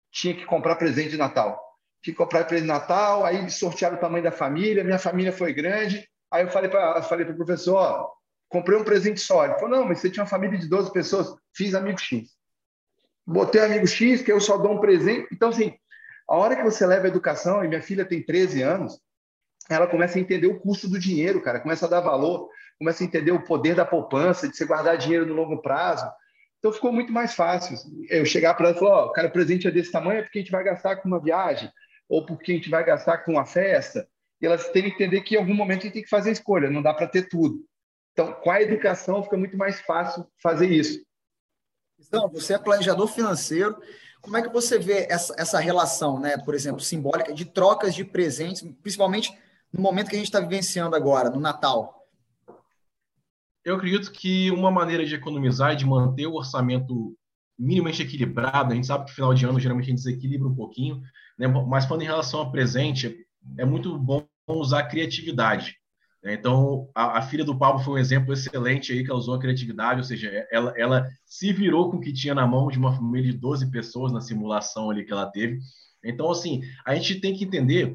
tinha 0.09 0.33
que 0.33 0.45
comprar 0.45 0.77
presente 0.77 1.09
de 1.09 1.17
Natal. 1.17 1.61
Tinha 2.01 2.13
que 2.13 2.17
comprar 2.17 2.45
presente 2.45 2.65
de 2.65 2.71
Natal. 2.71 3.25
Aí 3.25 3.49
sortearam 3.51 3.97
o 3.97 3.99
tamanho 3.99 4.23
da 4.23 4.31
família. 4.31 4.85
Minha 4.85 4.97
família 4.97 5.33
foi 5.33 5.51
grande. 5.51 6.07
Aí 6.31 6.45
eu 6.45 6.49
falei 6.49 6.69
para 6.69 7.03
falei 7.03 7.29
o 7.29 7.35
professor, 7.35 7.75
ó, 7.75 8.09
comprei 8.47 8.77
um 8.77 8.85
presente 8.85 9.19
só. 9.19 9.43
Ele 9.43 9.55
falou, 9.55 9.69
não, 9.69 9.85
mas 9.85 9.99
você 9.99 10.09
tinha 10.09 10.23
uma 10.23 10.29
família 10.29 10.57
de 10.57 10.69
12 10.69 10.93
pessoas. 10.93 11.35
Fiz 11.53 11.75
amigo 11.75 11.99
X. 11.99 12.29
Botei 13.25 13.59
amigo 13.59 13.85
X, 13.85 14.21
que 14.21 14.31
eu 14.31 14.39
só 14.39 14.57
dou 14.57 14.71
um 14.71 14.79
presente. 14.79 15.27
Então, 15.33 15.49
assim, 15.49 15.73
a 16.25 16.37
hora 16.37 16.55
que 16.55 16.63
você 16.63 16.85
leva 16.85 17.03
a 17.03 17.09
educação, 17.09 17.65
e 17.65 17.67
minha 17.67 17.81
filha 17.81 18.05
tem 18.05 18.23
13 18.23 18.61
anos, 18.61 18.97
ela 19.69 19.87
começa 19.87 20.17
a 20.17 20.21
entender 20.21 20.47
o 20.47 20.57
custo 20.57 20.87
do 20.87 20.97
dinheiro, 20.97 21.41
cara, 21.41 21.59
começa 21.59 21.85
a 21.85 21.89
dar 21.89 21.99
valor, 21.99 22.49
começa 22.77 23.03
a 23.03 23.07
entender 23.07 23.31
o 23.31 23.43
poder 23.43 23.75
da 23.75 23.85
poupança, 23.85 24.47
de 24.47 24.55
você 24.55 24.65
guardar 24.65 24.97
dinheiro 24.97 25.25
no 25.25 25.33
longo 25.33 25.61
prazo. 25.61 26.09
Então 26.59 26.71
ficou 26.71 26.91
muito 26.91 27.11
mais 27.11 27.33
fácil. 27.33 27.77
Eu 28.09 28.25
chegar 28.25 28.53
para 28.53 28.69
ela 28.69 28.75
e 28.75 28.79
falar, 28.79 29.05
oh, 29.05 29.11
cara, 29.11 29.27
o 29.27 29.31
presente 29.31 29.67
é 29.67 29.71
desse 29.71 29.91
tamanho 29.91 30.19
é 30.19 30.23
porque 30.23 30.39
a 30.39 30.41
gente 30.41 30.51
vai 30.51 30.63
gastar 30.63 30.97
com 30.97 31.07
uma 31.07 31.21
viagem, 31.21 31.71
ou 32.09 32.25
porque 32.25 32.51
a 32.51 32.55
gente 32.55 32.69
vai 32.69 32.83
gastar 32.83 33.19
com 33.19 33.33
uma 33.33 33.45
festa. 33.45 34.07
E 34.41 34.45
elas 34.45 34.69
têm 34.69 34.83
que 34.83 34.89
entender 34.89 35.21
que 35.21 35.35
em 35.35 35.39
algum 35.39 35.53
momento 35.53 35.81
a 35.81 35.83
gente 35.83 35.93
tem 35.93 36.03
que 36.03 36.09
fazer 36.09 36.29
a 36.29 36.33
escolha, 36.33 36.69
não 36.69 36.81
dá 36.81 36.93
para 36.93 37.07
ter 37.07 37.27
tudo. 37.27 37.65
Então, 38.13 38.33
com 38.33 38.49
a 38.49 38.61
educação 38.61 39.23
fica 39.23 39.37
muito 39.37 39.57
mais 39.57 39.79
fácil 39.81 40.25
fazer 40.41 40.67
isso. 40.67 40.99
Então, 41.99 42.27
você 42.29 42.53
é 42.53 42.59
planejador 42.59 43.07
financeiro. 43.07 43.77
Como 44.21 44.37
é 44.37 44.41
que 44.41 44.49
você 44.49 44.79
vê 44.79 45.07
essa, 45.09 45.35
essa 45.37 45.59
relação, 45.59 46.19
né, 46.19 46.37
por 46.37 46.55
exemplo, 46.55 46.81
simbólica 46.81 47.33
de 47.33 47.45
trocas 47.45 47.93
de 47.93 48.03
presentes, 48.03 48.63
principalmente 48.81 49.37
no 49.71 49.81
momento 49.81 50.09
que 50.09 50.15
a 50.15 50.19
gente 50.19 50.27
está 50.27 50.39
vivenciando 50.39 50.95
agora, 50.95 51.29
no 51.29 51.39
Natal? 51.39 51.96
Eu 53.67 53.75
acredito 53.75 54.13
que 54.13 54.49
uma 54.49 54.71
maneira 54.71 55.05
de 55.05 55.13
economizar 55.13 55.73
e 55.73 55.75
de 55.75 55.85
manter 55.85 56.25
o 56.25 56.35
orçamento 56.35 57.13
minimamente 57.59 58.01
equilibrado, 58.01 58.71
a 58.71 58.75
gente 58.75 58.87
sabe 58.87 59.03
que 59.03 59.13
final 59.13 59.33
de 59.33 59.45
ano 59.45 59.59
geralmente 59.59 59.87
a 59.87 59.89
gente 59.89 60.05
desequilibra 60.05 60.47
um 60.47 60.55
pouquinho, 60.55 61.01
né? 61.37 61.47
mas 61.47 61.85
quando 61.85 62.01
em 62.01 62.05
relação 62.05 62.39
a 62.39 62.49
presente, 62.49 63.27
é 63.57 63.65
muito 63.65 63.99
bom 63.99 64.25
usar 64.47 64.83
criatividade. 64.83 65.75
Né? 66.23 66.33
Então, 66.35 66.89
a, 66.95 67.17
a, 67.17 67.21
filha 67.21 67.43
do 67.43 67.57
Pablo 67.57 67.83
foi 67.83 67.95
um 67.95 67.97
exemplo 67.97 68.31
excelente 68.31 68.93
aí, 68.93 69.03
que 69.03 69.11
ela 69.11 69.19
usou 69.19 69.35
a 69.35 69.39
criatividade, 69.39 69.99
ou 69.99 70.05
seja, 70.05 70.47
ela, 70.49 70.73
ela 70.77 71.05
se 71.25 71.51
virou 71.51 71.91
com 71.91 71.97
o 71.97 72.01
que 72.01 72.13
tinha 72.13 72.33
na 72.33 72.47
mão 72.47 72.69
de 72.69 72.79
uma 72.79 72.95
família 72.95 73.33
de 73.33 73.37
12 73.37 73.69
pessoas 73.69 74.13
na 74.13 74.21
simulação 74.21 74.89
ali 74.89 75.03
que 75.03 75.11
ela 75.11 75.25
teve. 75.25 75.59
Então, 76.01 76.31
assim, 76.31 76.61
a 76.85 76.95
gente 76.95 77.19
tem 77.19 77.35
que 77.35 77.43
entender 77.43 77.93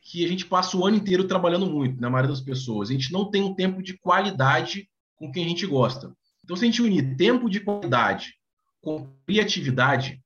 que 0.00 0.24
a 0.24 0.28
gente 0.28 0.46
passa 0.46 0.78
o 0.78 0.86
ano 0.86 0.96
inteiro 0.96 1.28
trabalhando 1.28 1.66
muito, 1.66 2.00
na 2.00 2.08
maioria 2.08 2.30
das 2.30 2.40
pessoas. 2.40 2.88
A 2.88 2.92
gente 2.94 3.12
não 3.12 3.30
tem 3.30 3.42
um 3.42 3.54
tempo 3.54 3.82
de 3.82 3.98
qualidade 3.98 4.88
com 5.16 5.30
quem 5.30 5.44
a 5.44 5.48
gente 5.48 5.66
gosta. 5.66 6.12
Então, 6.44 6.56
se 6.56 6.64
a 6.64 6.66
gente 6.66 6.82
unir 6.82 7.16
tempo 7.16 7.48
de 7.48 7.60
qualidade 7.60 8.34
com 8.82 9.10
criatividade, 9.26 10.20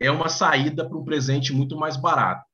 é 0.00 0.10
uma 0.10 0.28
saída 0.28 0.86
para 0.86 0.98
um 0.98 1.04
presente 1.04 1.52
muito 1.52 1.76
mais 1.76 1.96
barato. 1.96 2.44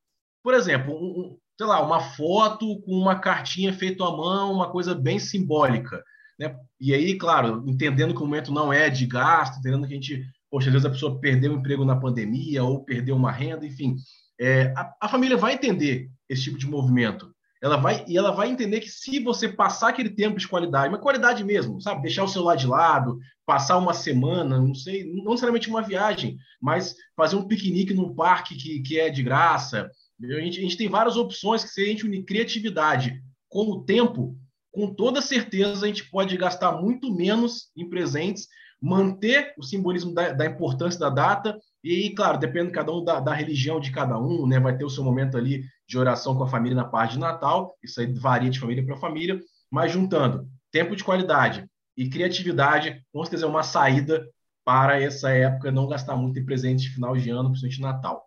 Por 0.43 0.55
exemplo, 0.55 0.95
um, 0.95 1.37
sei 1.59 1.67
lá, 1.67 1.85
uma 1.85 2.01
foto 2.01 2.81
com 2.83 2.93
uma 2.93 3.19
cartinha 3.19 3.73
feita 3.73 4.05
à 4.05 4.11
mão, 4.11 4.53
uma 4.53 4.71
coisa 4.71 4.95
bem 4.95 5.19
simbólica. 5.19 6.03
Né? 6.39 6.57
E 6.81 6.95
aí, 6.95 7.19
claro, 7.19 7.63
entendendo 7.67 8.15
que 8.15 8.23
o 8.23 8.25
momento 8.25 8.53
não 8.53 8.73
é 8.73 8.89
de 8.89 9.07
gasto, 9.07 9.59
entendendo 9.59 9.87
que 9.87 9.93
a 9.93 9.97
gente, 9.97 10.25
poxa, 10.51 10.69
às 10.69 10.73
vezes 10.73 10.87
a 10.87 10.91
pessoa 10.91 11.21
perdeu 11.21 11.53
o 11.53 11.57
emprego 11.57 11.85
na 11.85 11.97
pandemia 11.97 12.65
ou 12.65 12.85
perdeu 12.85 13.17
uma 13.17 13.31
renda, 13.31 13.67
enfim, 13.67 13.97
é, 14.41 14.73
a, 14.75 14.95
a, 15.03 15.09
família 15.09 15.37
vai 15.37 15.53
entender 15.53 16.11
esse 16.27 16.45
tipo 16.45 16.57
de 16.57 16.67
movimento. 16.67 17.31
Ela 17.63 17.77
vai 17.77 18.05
e 18.09 18.17
ela 18.17 18.31
vai 18.31 18.49
entender 18.49 18.81
que 18.81 18.89
se 18.89 19.21
você 19.21 19.49
passar 19.49 19.91
aquele 19.91 20.11
tempo 20.11 20.39
de 20.39 20.49
qualidade, 20.49 20.89
uma 20.89 21.01
qualidade 21.01 21.45
mesmo, 21.45 21.81
sabe, 21.81 22.03
deixar 22.03 22.25
o 22.25 22.29
celular 22.29 22.57
de 22.57 22.67
lado, 22.67 23.19
passar 23.45 23.77
uma 23.77 23.93
semana, 23.93 24.59
não 24.59 24.75
sei, 24.75 25.05
não 25.05 25.25
necessariamente 25.25 25.69
uma 25.69 25.83
viagem, 25.83 26.39
mas 26.61 26.95
fazer 27.17 27.37
um 27.37 27.47
piquenique 27.47 27.93
num 27.93 28.15
parque 28.15 28.57
que, 28.57 28.81
que 28.81 28.99
é 28.99 29.11
de 29.11 29.23
graça. 29.23 29.91
A 30.23 30.41
gente, 30.41 30.59
a 30.59 30.63
gente 30.63 30.77
tem 30.77 30.89
várias 30.89 31.17
opções 31.17 31.63
que 31.63 31.71
se 31.71 31.83
a 31.83 31.87
gente 31.87 32.07
unir 32.07 32.25
criatividade 32.25 33.21
com 33.49 33.65
o 33.71 33.85
tempo, 33.85 34.37
com 34.73 34.95
toda 34.95 35.21
certeza 35.21 35.85
a 35.85 35.89
gente 35.89 36.09
pode 36.11 36.37
gastar 36.37 36.73
muito 36.73 37.13
menos 37.15 37.71
em 37.77 37.89
presentes, 37.89 38.47
manter 38.81 39.53
o 39.59 39.63
simbolismo 39.63 40.15
da, 40.15 40.33
da 40.33 40.47
importância 40.47 40.99
da 40.99 41.11
data 41.11 41.59
e, 41.85 42.11
claro, 42.11 42.39
depende 42.39 42.69
de 42.69 42.75
cada 42.75 42.93
um 42.93 43.05
da, 43.05 43.21
da, 43.21 43.35
religião 43.35 43.81
de 43.81 43.91
cada 43.91 44.19
um, 44.19 44.47
né? 44.47 44.59
Vai 44.59 44.77
ter 44.77 44.85
o 44.85 44.91
seu 44.91 45.05
momento 45.05 45.37
ali 45.37 45.65
de 45.91 45.99
oração 45.99 46.37
com 46.37 46.45
a 46.45 46.49
família 46.49 46.77
na 46.77 46.85
parte 46.85 47.15
de 47.15 47.19
Natal, 47.19 47.77
isso 47.83 48.01
aí 48.01 48.07
varia 48.07 48.49
de 48.49 48.61
família 48.61 48.87
para 48.87 48.97
família, 48.97 49.41
mas 49.69 49.91
juntando 49.91 50.49
tempo 50.71 50.95
de 50.95 51.03
qualidade 51.03 51.69
e 51.97 52.09
criatividade, 52.09 53.05
com 53.13 53.25
certeza 53.25 53.45
é 53.45 53.49
uma 53.49 53.65
saída 53.65 54.25
para 54.65 55.03
essa 55.03 55.31
época, 55.31 55.73
não 55.73 55.89
gastar 55.89 56.15
muito 56.15 56.39
em 56.39 56.45
presente 56.45 56.85
de 56.85 56.91
final 56.91 57.17
de 57.17 57.29
ano, 57.29 57.51
principalmente 57.51 57.81
Natal. 57.81 58.25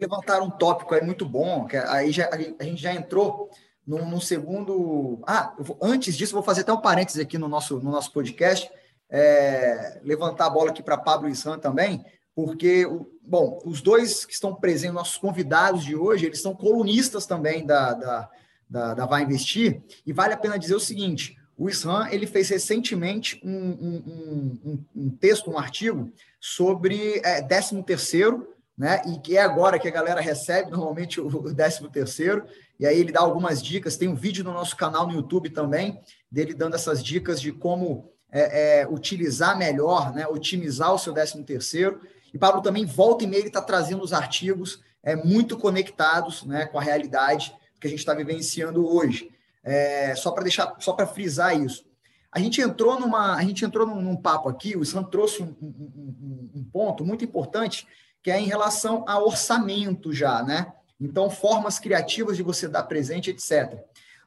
Levantaram 0.00 0.46
um 0.46 0.50
tópico 0.50 0.96
aí 0.96 1.00
muito 1.00 1.24
bom, 1.24 1.64
que 1.66 1.76
aí 1.76 2.10
já, 2.10 2.28
a 2.58 2.64
gente 2.64 2.82
já 2.82 2.92
entrou 2.92 3.50
num, 3.86 4.10
num 4.10 4.20
segundo. 4.20 5.22
Ah, 5.28 5.54
vou, 5.60 5.78
antes 5.80 6.16
disso, 6.16 6.34
vou 6.34 6.42
fazer 6.42 6.62
até 6.62 6.72
um 6.72 6.80
parênteses 6.80 7.22
aqui 7.22 7.38
no 7.38 7.46
nosso, 7.46 7.78
no 7.78 7.92
nosso 7.92 8.12
podcast, 8.12 8.68
é, 9.08 10.00
levantar 10.02 10.46
a 10.46 10.50
bola 10.50 10.70
aqui 10.70 10.82
para 10.82 10.98
Pablo 10.98 11.28
e 11.28 11.36
Sam 11.36 11.56
também 11.56 12.04
porque, 12.36 12.86
bom, 13.22 13.58
os 13.64 13.80
dois 13.80 14.26
que 14.26 14.34
estão 14.34 14.54
presentes, 14.54 14.94
nossos 14.94 15.16
convidados 15.16 15.82
de 15.82 15.96
hoje, 15.96 16.26
eles 16.26 16.42
são 16.42 16.54
colunistas 16.54 17.24
também 17.24 17.64
da, 17.64 17.94
da, 17.94 18.30
da, 18.68 18.94
da 18.94 19.06
Vai 19.06 19.22
Investir, 19.22 19.80
e 20.04 20.12
vale 20.12 20.34
a 20.34 20.36
pena 20.36 20.58
dizer 20.58 20.74
o 20.74 20.80
seguinte, 20.80 21.38
o 21.56 21.70
Islam, 21.70 22.08
ele 22.10 22.26
fez 22.26 22.50
recentemente 22.50 23.40
um, 23.42 23.50
um, 23.50 24.60
um, 24.66 24.84
um 24.94 25.10
texto, 25.10 25.50
um 25.50 25.58
artigo, 25.58 26.12
sobre 26.38 27.22
é, 27.24 27.40
13 27.40 27.82
terceiro, 27.82 28.52
né, 28.76 29.00
e 29.06 29.18
que 29.18 29.38
é 29.38 29.40
agora 29.40 29.78
que 29.78 29.88
a 29.88 29.90
galera 29.90 30.20
recebe 30.20 30.70
normalmente 30.70 31.18
o 31.18 31.54
13 31.54 31.88
terceiro, 31.88 32.44
e 32.78 32.84
aí 32.84 33.00
ele 33.00 33.12
dá 33.12 33.20
algumas 33.20 33.62
dicas, 33.62 33.96
tem 33.96 34.08
um 34.08 34.14
vídeo 34.14 34.44
no 34.44 34.52
nosso 34.52 34.76
canal 34.76 35.06
no 35.06 35.14
YouTube 35.14 35.48
também, 35.48 35.98
dele 36.30 36.52
dando 36.52 36.74
essas 36.74 37.02
dicas 37.02 37.40
de 37.40 37.50
como 37.50 38.12
é, 38.30 38.82
é, 38.82 38.86
utilizar 38.86 39.56
melhor, 39.56 40.14
né, 40.14 40.26
otimizar 40.26 40.92
o 40.92 40.98
seu 40.98 41.14
13 41.14 41.42
terceiro, 41.44 41.98
e 42.32 42.38
Pablo 42.38 42.62
também 42.62 42.84
volta 42.84 43.24
e 43.24 43.26
meia 43.26 43.40
ele 43.40 43.48
está 43.48 43.62
trazendo 43.62 44.02
os 44.02 44.12
artigos 44.12 44.82
é, 45.02 45.14
muito 45.14 45.56
conectados 45.56 46.44
né, 46.44 46.66
com 46.66 46.78
a 46.78 46.82
realidade 46.82 47.54
que 47.80 47.86
a 47.86 47.90
gente 47.90 48.00
está 48.00 48.12
vivenciando 48.12 48.86
hoje. 48.86 49.30
É, 49.62 50.14
só 50.14 50.30
para 50.30 50.44
deixar, 50.44 50.76
só 50.78 50.92
para 50.92 51.06
frisar 51.06 51.58
isso. 51.60 51.84
A 52.30 52.38
gente 52.38 52.60
entrou 52.60 53.00
numa, 53.00 53.34
a 53.34 53.42
gente 53.42 53.64
entrou 53.64 53.86
num, 53.86 54.00
num 54.00 54.16
papo 54.16 54.48
aqui, 54.48 54.76
o 54.76 54.84
Sam 54.84 55.04
trouxe 55.04 55.42
um, 55.42 55.56
um, 55.60 56.50
um, 56.54 56.64
ponto 56.64 57.04
muito 57.04 57.24
importante 57.24 57.86
que 58.22 58.30
é 58.30 58.38
em 58.38 58.46
relação 58.46 59.04
a 59.08 59.18
orçamento 59.18 60.12
já, 60.12 60.42
né? 60.42 60.72
Então, 61.00 61.30
formas 61.30 61.78
criativas 61.78 62.36
de 62.36 62.42
você 62.42 62.66
dar 62.68 62.82
presente, 62.82 63.30
etc. 63.30 63.78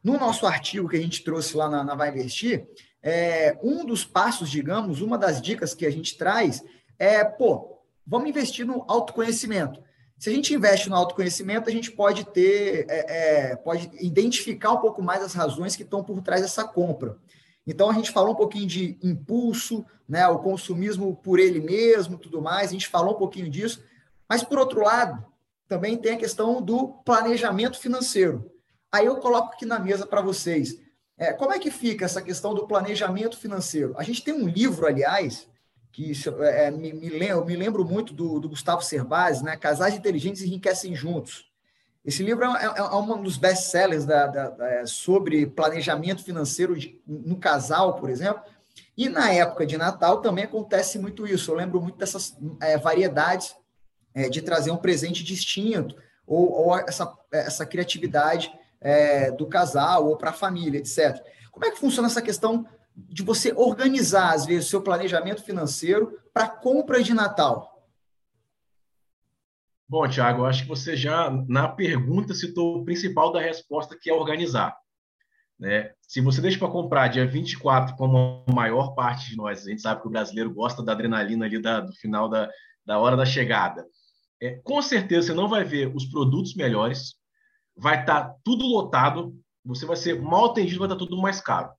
No 0.04 0.18
nosso 0.18 0.46
artigo 0.48 0.88
que 0.88 0.96
a 0.96 1.02
gente 1.02 1.24
trouxe 1.24 1.56
lá 1.56 1.70
na, 1.70 1.84
na 1.84 1.96
Vai 1.96 2.10
Investir, 2.10 2.68
é, 3.04 3.58
um 3.62 3.86
dos 3.86 4.06
passos, 4.06 4.50
digamos, 4.50 5.02
uma 5.02 5.18
das 5.18 5.42
dicas 5.42 5.74
que 5.74 5.86
a 5.86 5.92
gente 5.92 6.18
traz 6.18 6.64
é, 6.98 7.24
pô, 7.24 7.79
vamos 8.10 8.28
investir 8.28 8.66
no 8.66 8.84
autoconhecimento. 8.88 9.82
Se 10.18 10.30
a 10.30 10.34
gente 10.34 10.54
investe 10.54 10.90
no 10.90 10.96
autoconhecimento, 10.96 11.70
a 11.70 11.72
gente 11.72 11.92
pode 11.92 12.26
ter, 12.26 12.86
é, 12.90 13.52
é, 13.52 13.56
pode 13.56 13.90
identificar 14.02 14.74
um 14.74 14.82
pouco 14.82 15.02
mais 15.02 15.22
as 15.24 15.34
razões 15.34 15.76
que 15.76 15.84
estão 15.84 16.04
por 16.04 16.22
trás 16.22 16.42
dessa 16.42 16.64
compra. 16.64 17.18
Então 17.66 17.90
a 17.90 17.94
gente 17.94 18.12
falou 18.12 18.34
um 18.34 18.36
pouquinho 18.36 18.68
de 18.68 18.98
impulso, 19.04 19.86
né, 20.08 20.28
o 20.28 20.40
consumismo 20.40 21.16
por 21.16 21.40
ele 21.40 21.62
mesmo, 21.62 22.18
tudo 22.18 22.42
mais. 22.42 22.70
A 22.70 22.74
gente 22.74 22.88
falou 22.88 23.14
um 23.14 23.18
pouquinho 23.18 23.50
disso, 23.50 23.84
mas 24.28 24.44
por 24.44 24.58
outro 24.58 24.82
lado, 24.82 25.24
também 25.68 25.96
tem 25.96 26.14
a 26.14 26.18
questão 26.18 26.62
do 26.62 26.88
planejamento 27.06 27.80
financeiro. 27.80 28.52
Aí 28.92 29.06
eu 29.06 29.18
coloco 29.18 29.54
aqui 29.54 29.66
na 29.66 29.78
mesa 29.78 30.06
para 30.06 30.20
vocês. 30.20 30.82
É, 31.16 31.32
como 31.32 31.54
é 31.54 31.60
que 31.60 31.70
fica 31.70 32.06
essa 32.06 32.22
questão 32.22 32.56
do 32.56 32.66
planejamento 32.66 33.38
financeiro? 33.38 33.94
A 33.98 34.04
gente 34.04 34.24
tem 34.24 34.34
um 34.34 34.48
livro, 34.48 34.88
aliás, 34.88 35.48
que 35.92 36.12
é, 36.42 36.68
é, 36.68 36.72
me, 36.72 36.94
me, 36.94 37.10
lembro, 37.10 37.46
me 37.46 37.56
lembro 37.56 37.86
muito 37.86 38.14
do, 38.14 38.40
do 38.40 38.50
Gustavo 38.50 38.82
Cerbasi, 38.82 39.44
né? 39.44 39.58
Casais 39.58 39.96
Inteligentes 39.96 40.42
Enriquecem 40.42 40.96
Juntos. 40.96 41.50
Esse 42.06 42.24
livro 42.24 42.46
é, 42.46 42.66
é, 42.66 42.80
é 42.80 42.96
um 42.96 43.22
dos 43.22 43.38
best-sellers 43.38 44.06
da, 44.06 44.28
da, 44.28 44.50
da, 44.50 44.86
sobre 44.86 45.46
planejamento 45.46 46.24
financeiro 46.24 46.78
de, 46.78 47.02
no 47.06 47.38
casal, 47.38 47.96
por 47.96 48.10
exemplo. 48.10 48.42
E 48.96 49.10
na 49.10 49.32
época 49.32 49.66
de 49.66 49.78
Natal 49.78 50.22
também 50.22 50.46
acontece 50.46 50.98
muito 50.98 51.28
isso. 51.28 51.52
Eu 51.52 51.56
lembro 51.56 51.82
muito 51.82 51.98
dessas 51.98 52.38
é, 52.62 52.78
variedades 52.78 53.56
é, 54.14 54.30
de 54.30 54.42
trazer 54.42 54.72
um 54.72 54.78
presente 54.78 55.24
distinto, 55.24 55.96
ou, 56.26 56.52
ou 56.52 56.78
essa, 56.78 57.14
essa 57.32 57.66
criatividade 57.66 58.52
é, 58.80 59.32
do 59.32 59.48
casal, 59.48 60.08
ou 60.08 60.18
para 60.18 60.30
a 60.30 60.34
família, 60.34 60.80
etc. 60.80 61.22
Como 61.52 61.66
é 61.66 61.72
que 61.72 61.80
funciona 61.80 62.08
essa 62.08 62.22
questão 62.22 62.66
de 63.08 63.24
você 63.24 63.54
organizar, 63.56 64.34
às 64.34 64.46
vezes, 64.46 64.68
o 64.68 64.70
seu 64.70 64.82
planejamento 64.82 65.44
financeiro 65.44 66.20
para 66.34 66.50
compra 66.50 67.02
de 67.02 67.14
Natal? 67.14 67.80
Bom, 69.88 70.08
Tiago, 70.08 70.46
acho 70.46 70.64
que 70.64 70.70
você 70.70 70.96
já, 70.96 71.32
na 71.48 71.68
pergunta, 71.68 72.34
citou 72.34 72.78
o 72.78 72.86
principal 72.86 73.32
da 73.32 73.42
resposta, 73.42 73.98
que 74.00 74.10
é 74.10 74.14
organizar. 74.14 74.78
Né? 75.60 75.92
Se 76.08 76.22
você 76.22 76.40
deixa 76.42 76.60
para 76.60 76.70
comprar 76.70 77.08
dia 77.08 77.26
24, 77.26 77.96
como 77.96 78.44
a 78.48 78.54
maior 78.54 78.94
parte 78.94 79.30
de 79.30 79.36
nós, 79.36 79.66
a 79.66 79.70
gente 79.70 79.82
sabe 79.82 80.02
que 80.02 80.08
o 80.08 80.12
brasileiro 80.12 80.54
gosta 80.54 80.84
da 80.84 80.92
adrenalina 80.92 81.46
ali 81.46 81.62
da, 81.62 81.82
do 81.82 81.92
final 81.94 82.30
da, 82.30 82.50
da 82.86 83.00
hora 83.00 83.18
da 83.18 83.26
chegada. 83.26 83.86
É, 84.42 84.60
com 84.64 84.82
certeza 84.82 85.28
você 85.28 85.34
não 85.34 85.50
vai 85.50 85.64
ver 85.64 85.94
os 85.94 86.06
produtos 86.06 86.56
melhores, 86.56 87.16
vai 87.76 88.00
estar 88.00 88.26
tá 88.26 88.36
tudo 88.44 88.66
lotado, 88.66 89.36
você 89.66 89.86
vai 89.86 89.98
ser 89.98 90.22
mal 90.22 90.46
atendido, 90.46 90.80
vai 90.80 90.88
estar 90.88 90.96
tá 90.96 91.06
tudo 91.06 91.22
mais 91.22 91.42
caro. 91.42 91.72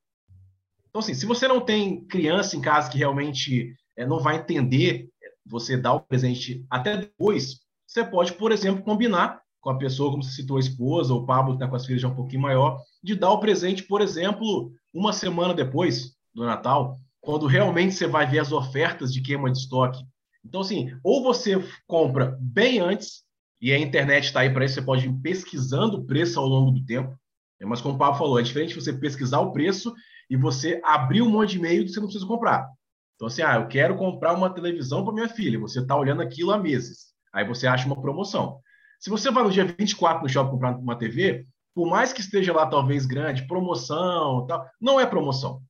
Então, 0.90 0.98
assim, 0.98 1.14
se 1.14 1.24
você 1.24 1.46
não 1.46 1.60
tem 1.60 2.04
criança 2.04 2.56
em 2.56 2.60
casa 2.60 2.90
que 2.90 2.98
realmente 2.98 3.74
é, 3.96 4.04
não 4.04 4.18
vai 4.18 4.36
entender 4.36 5.08
você 5.46 5.76
dar 5.76 5.94
o 5.94 6.00
presente 6.00 6.64
até 6.68 6.96
depois, 6.96 7.60
você 7.86 8.04
pode, 8.04 8.32
por 8.32 8.50
exemplo, 8.52 8.82
combinar 8.82 9.40
com 9.60 9.70
a 9.70 9.78
pessoa, 9.78 10.10
como 10.10 10.22
você 10.22 10.32
citou, 10.32 10.56
a 10.56 10.60
esposa, 10.60 11.14
ou 11.14 11.20
o 11.20 11.26
Pablo, 11.26 11.52
que 11.52 11.56
está 11.56 11.68
com 11.68 11.76
as 11.76 11.86
filhas 11.86 12.02
já 12.02 12.08
um 12.08 12.14
pouquinho 12.14 12.42
maior, 12.42 12.80
de 13.02 13.14
dar 13.14 13.30
o 13.30 13.38
presente, 13.38 13.84
por 13.84 14.00
exemplo, 14.00 14.72
uma 14.92 15.12
semana 15.12 15.54
depois 15.54 16.16
do 16.34 16.44
Natal, 16.44 16.96
quando 17.20 17.46
realmente 17.46 17.94
você 17.94 18.06
vai 18.06 18.26
ver 18.26 18.40
as 18.40 18.52
ofertas 18.52 19.12
de 19.12 19.20
queima 19.20 19.50
de 19.50 19.58
estoque. 19.58 20.02
Então, 20.44 20.62
assim, 20.62 20.92
ou 21.04 21.22
você 21.22 21.62
compra 21.86 22.36
bem 22.40 22.80
antes, 22.80 23.22
e 23.60 23.72
a 23.72 23.78
internet 23.78 24.24
está 24.24 24.40
aí 24.40 24.50
para 24.50 24.64
isso, 24.64 24.74
você 24.74 24.82
pode 24.82 25.06
ir 25.06 25.12
pesquisando 25.20 25.98
o 25.98 26.04
preço 26.04 26.40
ao 26.40 26.46
longo 26.46 26.70
do 26.70 26.84
tempo. 26.84 27.14
Mas, 27.62 27.80
como 27.80 27.94
o 27.94 27.98
Pablo 27.98 28.18
falou, 28.18 28.40
é 28.40 28.42
diferente 28.42 28.74
você 28.74 28.92
pesquisar 28.92 29.40
o 29.40 29.52
preço 29.52 29.94
e 30.30 30.36
você 30.36 30.80
abrir 30.84 31.20
um 31.22 31.28
monte 31.28 31.50
de 31.50 31.58
e-mail 31.58 31.84
que 31.84 31.90
você 31.90 31.98
não 31.98 32.06
precisa 32.06 32.26
comprar. 32.26 32.70
Então, 33.16 33.26
assim, 33.26 33.42
ah, 33.42 33.56
eu 33.56 33.66
quero 33.66 33.96
comprar 33.96 34.32
uma 34.32 34.48
televisão 34.48 35.04
para 35.04 35.12
minha 35.12 35.28
filha. 35.28 35.58
Você 35.58 35.80
está 35.80 35.96
olhando 35.96 36.22
aquilo 36.22 36.52
há 36.52 36.58
meses. 36.58 37.08
Aí 37.32 37.44
você 37.44 37.66
acha 37.66 37.84
uma 37.84 38.00
promoção. 38.00 38.60
Se 39.00 39.10
você 39.10 39.30
vai 39.30 39.42
no 39.42 39.50
dia 39.50 39.64
24 39.64 40.22
no 40.22 40.28
shopping 40.28 40.52
comprar 40.52 40.78
uma 40.78 40.96
TV, 40.96 41.46
por 41.74 41.86
mais 41.86 42.12
que 42.12 42.20
esteja 42.20 42.52
lá 42.52 42.66
talvez 42.66 43.06
grande, 43.06 43.46
promoção, 43.46 44.46
tal, 44.46 44.66
não 44.80 45.00
é 45.00 45.04
promoção. 45.04 45.60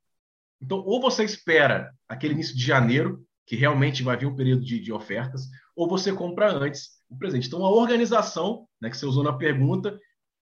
Então, 0.61 0.79
ou 0.79 1.01
você 1.01 1.25
espera 1.25 1.93
aquele 2.09 2.35
início 2.35 2.55
de 2.55 2.65
janeiro, 2.65 3.25
que 3.47 3.57
realmente 3.57 4.03
vai 4.03 4.17
vir 4.17 4.27
um 4.27 4.37
período 4.37 4.65
de, 4.65 4.79
de 4.79 4.93
ofertas, 4.93 5.49
ou 5.75 5.89
você 5.89 6.13
compra 6.13 6.53
antes 6.53 7.01
o 7.09 7.17
presente. 7.17 7.49
Então, 7.49 7.65
a 7.65 7.71
organização, 7.71 8.67
né, 8.81 8.91
que 8.91 8.97
você 8.97 9.07
usou 9.07 9.25
na 9.25 9.33
pergunta, 9.33 9.99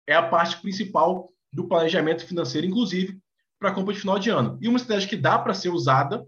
é 0.07 0.15
a 0.15 0.29
parte 0.29 0.61
principal 0.61 1.29
do 1.53 1.67
planejamento 1.67 2.25
financeiro, 2.27 2.67
inclusive 2.67 3.21
para 3.63 3.71
a 3.71 3.75
compra 3.75 3.95
de 3.95 4.01
final 4.01 4.19
de 4.19 4.29
ano. 4.29 4.59
E 4.61 4.69
uma 4.69 4.77
estratégia 4.77 5.09
que 5.09 5.17
dá 5.17 5.39
para 5.39 5.55
ser 5.55 5.69
usada, 5.69 6.27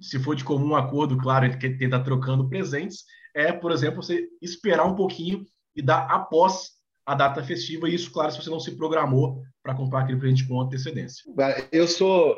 se 0.00 0.18
for 0.18 0.34
de 0.34 0.44
comum 0.44 0.74
acordo, 0.74 1.16
claro, 1.16 1.46
ele 1.46 1.56
quer 1.56 1.78
tentar 1.78 2.00
trocando 2.00 2.48
presentes, 2.48 3.04
é, 3.34 3.52
por 3.52 3.70
exemplo, 3.70 4.02
você 4.02 4.28
esperar 4.42 4.84
um 4.84 4.96
pouquinho 4.96 5.46
e 5.74 5.80
dar 5.80 6.06
após 6.10 6.72
a 7.06 7.14
data 7.14 7.42
festiva, 7.44 7.88
e 7.88 7.94
isso, 7.94 8.10
claro, 8.10 8.32
se 8.32 8.42
você 8.42 8.50
não 8.50 8.58
se 8.58 8.76
programou 8.76 9.40
para 9.62 9.74
comprar 9.74 10.00
aquele 10.00 10.18
presente 10.18 10.46
com 10.48 10.60
antecedência. 10.60 11.22
Eu 11.70 11.86
sou 11.86 12.34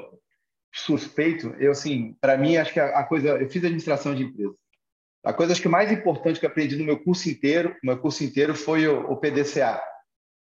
suspeito, 0.70 1.54
eu 1.58 1.72
assim, 1.72 2.14
para 2.20 2.36
mim, 2.36 2.58
acho 2.58 2.74
que 2.74 2.78
a, 2.78 3.02
coisa, 3.04 3.28
eu 3.28 3.48
fiz 3.48 3.64
administração 3.64 4.14
de 4.14 4.24
empresa. 4.24 4.54
A 5.24 5.32
coisa 5.32 5.52
acho 5.52 5.62
que 5.62 5.68
mais 5.68 5.90
importante 5.90 6.38
que 6.38 6.44
eu 6.44 6.50
aprendi 6.50 6.76
no 6.76 6.84
meu 6.84 7.02
curso 7.02 7.30
inteiro, 7.30 7.74
meu 7.82 7.98
curso 7.98 8.22
inteiro 8.22 8.54
foi 8.54 8.86
o, 8.86 9.10
o 9.10 9.16
PDCA, 9.16 9.80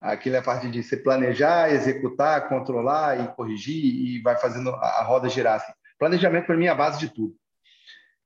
Aquilo 0.00 0.36
é 0.36 0.38
a 0.38 0.42
parte 0.42 0.70
de 0.70 0.82
se 0.82 0.96
planejar, 0.96 1.72
executar, 1.72 2.48
controlar 2.48 3.20
e 3.20 3.34
corrigir 3.34 3.84
e 3.84 4.22
vai 4.22 4.36
fazendo 4.36 4.70
a 4.70 5.02
roda 5.02 5.28
girar. 5.28 5.56
Assim. 5.56 5.72
Planejamento, 5.98 6.46
para 6.46 6.56
mim, 6.56 6.66
é 6.66 6.68
a 6.68 6.74
base 6.74 7.00
de 7.00 7.12
tudo. 7.12 7.34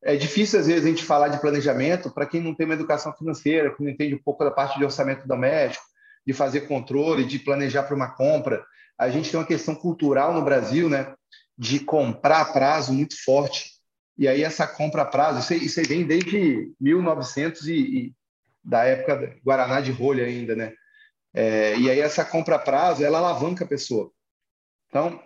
É 0.05 0.17
difícil, 0.17 0.59
às 0.61 0.67
vezes, 0.67 0.85
a 0.85 0.89
gente 0.89 1.05
falar 1.05 1.29
de 1.29 1.41
planejamento 1.41 2.11
para 2.11 2.27
quem 2.27 2.41
não 2.41 2.55
tem 2.55 2.67
uma 2.67 2.75
educação 2.75 3.13
financeira, 3.15 3.75
que 3.75 3.83
não 3.83 3.91
entende 3.91 4.15
um 4.15 4.23
pouco 4.23 4.45
da 4.45 4.51
parte 4.51 4.79
de 4.79 4.85
orçamento 4.85 5.27
doméstico. 5.27 5.85
de 6.25 6.33
fazer 6.33 6.63
controle, 6.63 7.25
de 7.25 7.41
planejar 7.41 7.83
para 7.83 7.97
uma 7.97 8.15
compra. 8.15 8.65
A 8.97 9.11
gente 9.11 9.29
tem 9.29 9.41
uma 9.41 9.47
questão 9.47 9.75
cultural 9.75 10.33
no 10.33 10.45
Brasil, 10.45 10.89
né? 10.89 11.15
De 11.59 11.81
comprar 11.81 12.43
a 12.43 12.45
prazo 12.45 12.93
muito 12.93 13.21
forte. 13.25 13.73
E 14.17 14.29
aí 14.29 14.45
essa 14.45 14.67
compra 14.67 15.03
a 15.03 15.05
prazo, 15.05 15.41
isso, 15.41 15.65
isso 15.65 15.89
vem 15.89 16.07
desde 16.07 16.71
1900 16.81 17.67
e, 17.67 17.73
e 17.73 18.15
da 18.63 18.85
época 18.85 19.37
Guaraná 19.45 19.81
de 19.81 19.91
rolha 19.91 20.25
ainda, 20.25 20.55
né? 20.55 20.73
É, 21.35 21.77
e 21.77 21.91
aí 21.91 22.01
essa 22.01 22.25
compra 22.25 22.57
a 22.57 22.59
prazo, 22.59 23.05
ela 23.05 23.19
alavanca 23.19 23.65
a 23.65 23.69
pessoa. 23.69 24.11
Então, 24.89 25.21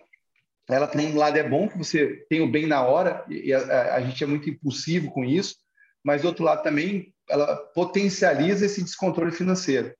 ela 0.68 0.86
tem 0.86 1.12
um 1.12 1.16
lado 1.16 1.36
é 1.36 1.48
bom 1.48 1.68
que 1.68 1.78
você 1.78 2.24
tem 2.28 2.40
o 2.40 2.50
bem 2.50 2.66
na 2.66 2.82
hora 2.82 3.24
e 3.28 3.52
a, 3.52 3.94
a 3.94 4.00
gente 4.00 4.22
é 4.22 4.26
muito 4.26 4.48
impulsivo 4.50 5.10
com 5.10 5.24
isso, 5.24 5.56
mas 6.04 6.22
do 6.22 6.28
outro 6.28 6.44
lado 6.44 6.62
também 6.62 7.12
ela 7.28 7.56
potencializa 7.74 8.66
esse 8.66 8.82
descontrole 8.82 9.32
financeiro. 9.32 9.92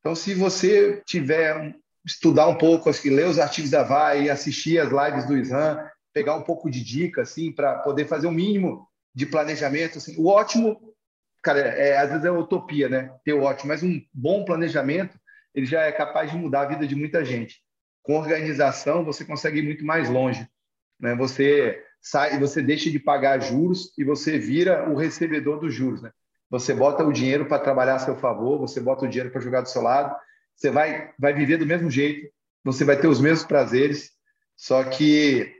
Então, 0.00 0.14
se 0.14 0.34
você 0.34 1.00
tiver 1.06 1.76
estudar 2.04 2.48
um 2.48 2.58
pouco, 2.58 2.90
ler 3.04 3.28
os 3.28 3.38
artigos 3.38 3.70
da 3.70 3.84
VAI, 3.84 4.28
assistir 4.28 4.78
as 4.78 4.90
lives 4.90 5.26
do 5.26 5.36
Islam, 5.36 5.78
pegar 6.12 6.34
um 6.34 6.42
pouco 6.42 6.68
de 6.68 6.82
dica, 6.82 7.22
assim, 7.22 7.52
para 7.52 7.78
poder 7.78 8.06
fazer 8.06 8.26
o 8.26 8.30
um 8.30 8.34
mínimo 8.34 8.86
de 9.14 9.26
planejamento, 9.26 9.98
assim, 9.98 10.16
o 10.18 10.26
ótimo, 10.26 10.91
cara, 11.42 11.60
é, 11.60 11.98
às 11.98 12.10
vezes 12.10 12.24
é 12.24 12.30
utopia, 12.30 12.88
né? 12.88 13.14
Ter 13.24 13.32
o 13.32 13.42
ótimo, 13.42 13.68
mas 13.68 13.82
um 13.82 14.00
bom 14.12 14.44
planejamento, 14.44 15.18
ele 15.54 15.66
já 15.66 15.82
é 15.82 15.92
capaz 15.92 16.30
de 16.30 16.36
mudar 16.36 16.62
a 16.62 16.66
vida 16.66 16.86
de 16.86 16.94
muita 16.94 17.24
gente. 17.24 17.60
Com 18.02 18.18
organização, 18.18 19.04
você 19.04 19.24
consegue 19.24 19.58
ir 19.58 19.62
muito 19.62 19.84
mais 19.84 20.08
longe, 20.08 20.46
né? 20.98 21.14
Você 21.16 21.82
sai, 22.00 22.38
você 22.38 22.62
deixa 22.62 22.90
de 22.90 22.98
pagar 22.98 23.40
juros 23.40 23.92
e 23.98 24.04
você 24.04 24.38
vira 24.38 24.88
o 24.90 24.96
recebedor 24.96 25.60
dos 25.60 25.74
juros, 25.74 26.02
né? 26.02 26.10
Você 26.50 26.74
bota 26.74 27.04
o 27.04 27.12
dinheiro 27.12 27.46
para 27.46 27.58
trabalhar 27.58 27.94
a 27.94 27.98
seu 27.98 28.16
favor, 28.16 28.58
você 28.58 28.80
bota 28.80 29.04
o 29.04 29.08
dinheiro 29.08 29.30
para 29.30 29.40
jogar 29.40 29.62
do 29.62 29.68
seu 29.68 29.82
lado, 29.82 30.14
você 30.54 30.70
vai, 30.70 31.10
vai 31.18 31.32
viver 31.32 31.56
do 31.56 31.66
mesmo 31.66 31.90
jeito, 31.90 32.30
você 32.62 32.84
vai 32.84 32.96
ter 32.96 33.08
os 33.08 33.20
mesmos 33.20 33.44
prazeres, 33.44 34.10
só 34.56 34.84
que 34.84 35.54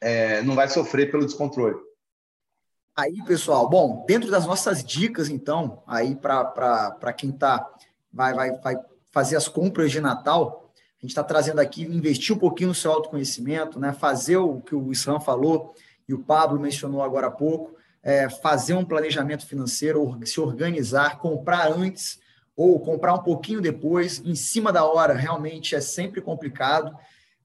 é, 0.00 0.42
não 0.42 0.54
vai 0.54 0.68
sofrer 0.68 1.10
pelo 1.10 1.24
descontrole. 1.24 1.76
Aí, 2.98 3.22
pessoal, 3.26 3.68
bom, 3.68 4.06
dentro 4.08 4.30
das 4.30 4.46
nossas 4.46 4.82
dicas, 4.82 5.28
então, 5.28 5.82
aí 5.86 6.16
para 6.16 7.12
quem 7.14 7.30
tá, 7.30 7.70
vai, 8.10 8.32
vai, 8.32 8.52
vai 8.52 8.76
fazer 9.12 9.36
as 9.36 9.46
compras 9.46 9.92
de 9.92 10.00
Natal, 10.00 10.72
a 10.74 11.02
gente 11.02 11.10
está 11.10 11.22
trazendo 11.22 11.58
aqui, 11.58 11.82
investir 11.82 12.34
um 12.34 12.38
pouquinho 12.38 12.70
no 12.70 12.74
seu 12.74 12.90
autoconhecimento, 12.90 13.78
né? 13.78 13.92
fazer 13.92 14.38
o 14.38 14.62
que 14.62 14.74
o 14.74 14.90
Islam 14.90 15.20
falou 15.20 15.74
e 16.08 16.14
o 16.14 16.20
Pablo 16.20 16.58
mencionou 16.58 17.02
agora 17.02 17.26
há 17.26 17.30
pouco, 17.30 17.76
é, 18.02 18.30
fazer 18.30 18.72
um 18.72 18.84
planejamento 18.84 19.44
financeiro, 19.46 20.18
se 20.24 20.40
organizar, 20.40 21.18
comprar 21.18 21.70
antes 21.70 22.18
ou 22.56 22.80
comprar 22.80 23.12
um 23.12 23.22
pouquinho 23.22 23.60
depois, 23.60 24.22
em 24.24 24.34
cima 24.34 24.72
da 24.72 24.86
hora, 24.86 25.12
realmente 25.12 25.74
é 25.74 25.82
sempre 25.82 26.22
complicado. 26.22 26.96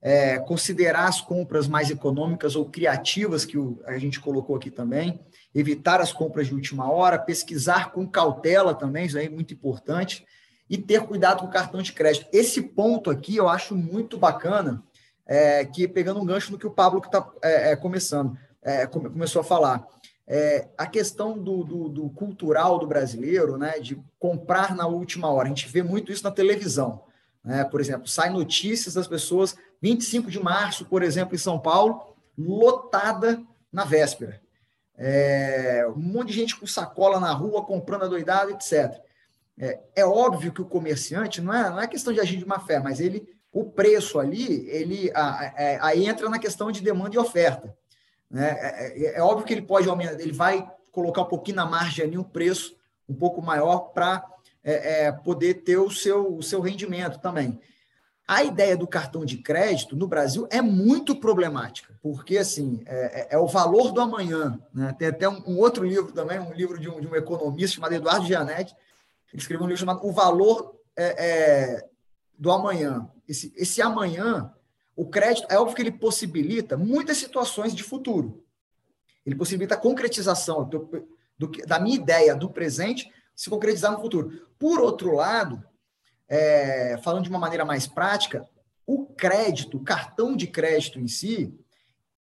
É, 0.04 0.40
considerar 0.40 1.06
as 1.06 1.20
compras 1.20 1.68
mais 1.68 1.88
econômicas 1.88 2.56
ou 2.56 2.68
criativas, 2.68 3.44
que 3.44 3.56
o, 3.56 3.80
a 3.86 3.96
gente 3.98 4.18
colocou 4.18 4.56
aqui 4.56 4.68
também, 4.68 5.20
evitar 5.54 6.00
as 6.00 6.12
compras 6.12 6.48
de 6.48 6.54
última 6.54 6.90
hora, 6.90 7.18
pesquisar 7.18 7.92
com 7.92 8.06
cautela 8.06 8.74
também, 8.74 9.06
isso 9.06 9.16
aí 9.16 9.26
é 9.26 9.30
muito 9.30 9.54
importante, 9.54 10.26
e 10.68 10.78
ter 10.78 11.02
cuidado 11.02 11.40
com 11.40 11.46
o 11.46 11.50
cartão 11.50 11.82
de 11.82 11.92
crédito. 11.92 12.26
Esse 12.32 12.62
ponto 12.62 13.10
aqui 13.10 13.36
eu 13.36 13.48
acho 13.48 13.76
muito 13.76 14.18
bacana, 14.18 14.82
é, 15.26 15.64
que 15.64 15.86
pegando 15.86 16.20
um 16.20 16.24
gancho 16.24 16.50
no 16.50 16.58
que 16.58 16.66
o 16.66 16.70
Pablo 16.70 17.00
está 17.04 17.30
é, 17.42 17.72
é, 17.72 17.76
começando, 17.76 18.36
é, 18.62 18.86
começou 18.86 19.40
a 19.40 19.44
falar. 19.44 19.86
É, 20.26 20.68
a 20.78 20.86
questão 20.86 21.36
do, 21.36 21.62
do, 21.62 21.88
do, 21.88 22.10
cultural 22.10 22.78
do 22.78 22.86
brasileiro, 22.86 23.58
né, 23.58 23.78
de 23.80 24.00
comprar 24.18 24.74
na 24.74 24.86
última 24.86 25.28
hora, 25.28 25.46
a 25.46 25.48
gente 25.48 25.68
vê 25.68 25.82
muito 25.82 26.10
isso 26.10 26.24
na 26.24 26.30
televisão. 26.30 27.02
Né? 27.44 27.64
Por 27.64 27.80
exemplo, 27.80 28.06
sai 28.06 28.30
notícias 28.30 28.94
das 28.94 29.06
pessoas, 29.06 29.56
25 29.82 30.30
de 30.30 30.40
março, 30.40 30.84
por 30.84 31.02
exemplo, 31.02 31.34
em 31.34 31.38
São 31.38 31.58
Paulo, 31.58 32.14
lotada 32.38 33.42
na 33.70 33.84
véspera. 33.84 34.40
É, 34.96 35.84
um 35.94 36.00
monte 36.00 36.28
de 36.28 36.34
gente 36.34 36.56
com 36.56 36.66
sacola 36.66 37.18
na 37.18 37.32
rua, 37.32 37.64
comprando 37.64 38.04
a 38.04 38.08
doidada, 38.08 38.52
etc. 38.52 39.00
É, 39.58 39.80
é, 39.96 40.06
óbvio 40.06 40.52
que 40.52 40.62
o 40.62 40.66
comerciante, 40.66 41.40
não 41.40 41.52
é, 41.52 41.68
não 41.68 41.80
é 41.80 41.88
questão 41.88 42.12
de 42.12 42.20
agir 42.20 42.36
de 42.36 42.46
má 42.46 42.60
fé, 42.60 42.78
mas 42.78 43.00
ele, 43.00 43.28
o 43.52 43.64
preço 43.64 44.18
ali, 44.18 44.68
ele 44.70 45.10
é, 45.56 45.78
aí 45.82 46.06
entra 46.06 46.28
na 46.28 46.38
questão 46.38 46.70
de 46.70 46.80
demanda 46.80 47.16
e 47.16 47.18
oferta. 47.18 47.76
Né? 48.30 48.48
É, 48.48 49.04
é, 49.04 49.18
é, 49.18 49.22
óbvio 49.22 49.44
que 49.46 49.52
ele 49.52 49.62
pode 49.62 49.88
aumentar, 49.88 50.20
ele 50.20 50.32
vai 50.32 50.66
colocar 50.90 51.22
um 51.22 51.28
pouquinho 51.28 51.56
na 51.56 51.66
margem 51.66 52.04
ali 52.04 52.16
um 52.16 52.22
preço 52.22 52.76
um 53.08 53.14
pouco 53.14 53.42
maior 53.42 53.92
para 53.92 54.24
é, 54.62 55.06
é, 55.06 55.12
poder 55.12 55.54
ter 55.62 55.76
o 55.76 55.90
seu, 55.90 56.36
o 56.36 56.42
seu 56.42 56.60
rendimento 56.60 57.18
também. 57.18 57.60
A 58.32 58.42
ideia 58.42 58.74
do 58.74 58.86
cartão 58.86 59.26
de 59.26 59.36
crédito 59.36 59.94
no 59.94 60.06
Brasil 60.06 60.48
é 60.50 60.62
muito 60.62 61.14
problemática, 61.14 61.94
porque 62.00 62.38
assim 62.38 62.82
é, 62.86 63.20
é, 63.20 63.34
é 63.34 63.38
o 63.38 63.46
valor 63.46 63.92
do 63.92 64.00
amanhã. 64.00 64.58
Né? 64.72 64.90
Tem 64.98 65.08
até 65.08 65.28
um, 65.28 65.42
um, 65.46 65.58
outro 65.58 65.84
livro 65.84 66.12
também, 66.12 66.40
um 66.40 66.54
livro 66.54 66.80
de 66.80 66.88
um, 66.88 66.98
de 66.98 67.06
um 67.06 67.14
economista 67.14 67.74
chamado 67.74 67.92
Eduardo 67.92 68.24
Gianetti, 68.24 68.74
ele 69.30 69.42
escreveu 69.42 69.66
um 69.66 69.68
livro 69.68 69.80
chamado 69.80 70.06
O 70.06 70.12
Valor 70.12 70.74
é, 70.96 71.86
do 72.38 72.50
Amanhã. 72.50 73.06
Esse, 73.28 73.52
esse 73.54 73.82
amanhã 73.82 74.50
o 74.96 75.10
crédito 75.10 75.46
é 75.50 75.58
óbvio 75.58 75.76
que 75.76 75.82
ele 75.82 75.92
possibilita 75.92 76.74
muitas 76.74 77.18
situações 77.18 77.74
de 77.74 77.82
futuro. 77.82 78.42
Ele 79.26 79.36
possibilita 79.36 79.74
a 79.74 79.78
concretização 79.78 80.64
do, 80.64 81.06
do, 81.38 81.48
da 81.66 81.78
minha 81.78 81.96
ideia 81.96 82.34
do 82.34 82.48
presente 82.48 83.12
se 83.36 83.50
concretizar 83.50 83.92
no 83.92 84.00
futuro. 84.00 84.48
Por 84.58 84.80
outro 84.80 85.14
lado, 85.14 85.62
é, 86.32 86.96
falando 87.04 87.24
de 87.24 87.28
uma 87.28 87.38
maneira 87.38 87.62
mais 87.62 87.86
prática, 87.86 88.48
o 88.86 89.04
crédito, 89.04 89.76
o 89.76 89.84
cartão 89.84 90.34
de 90.34 90.46
crédito 90.46 90.98
em 90.98 91.06
si, 91.06 91.54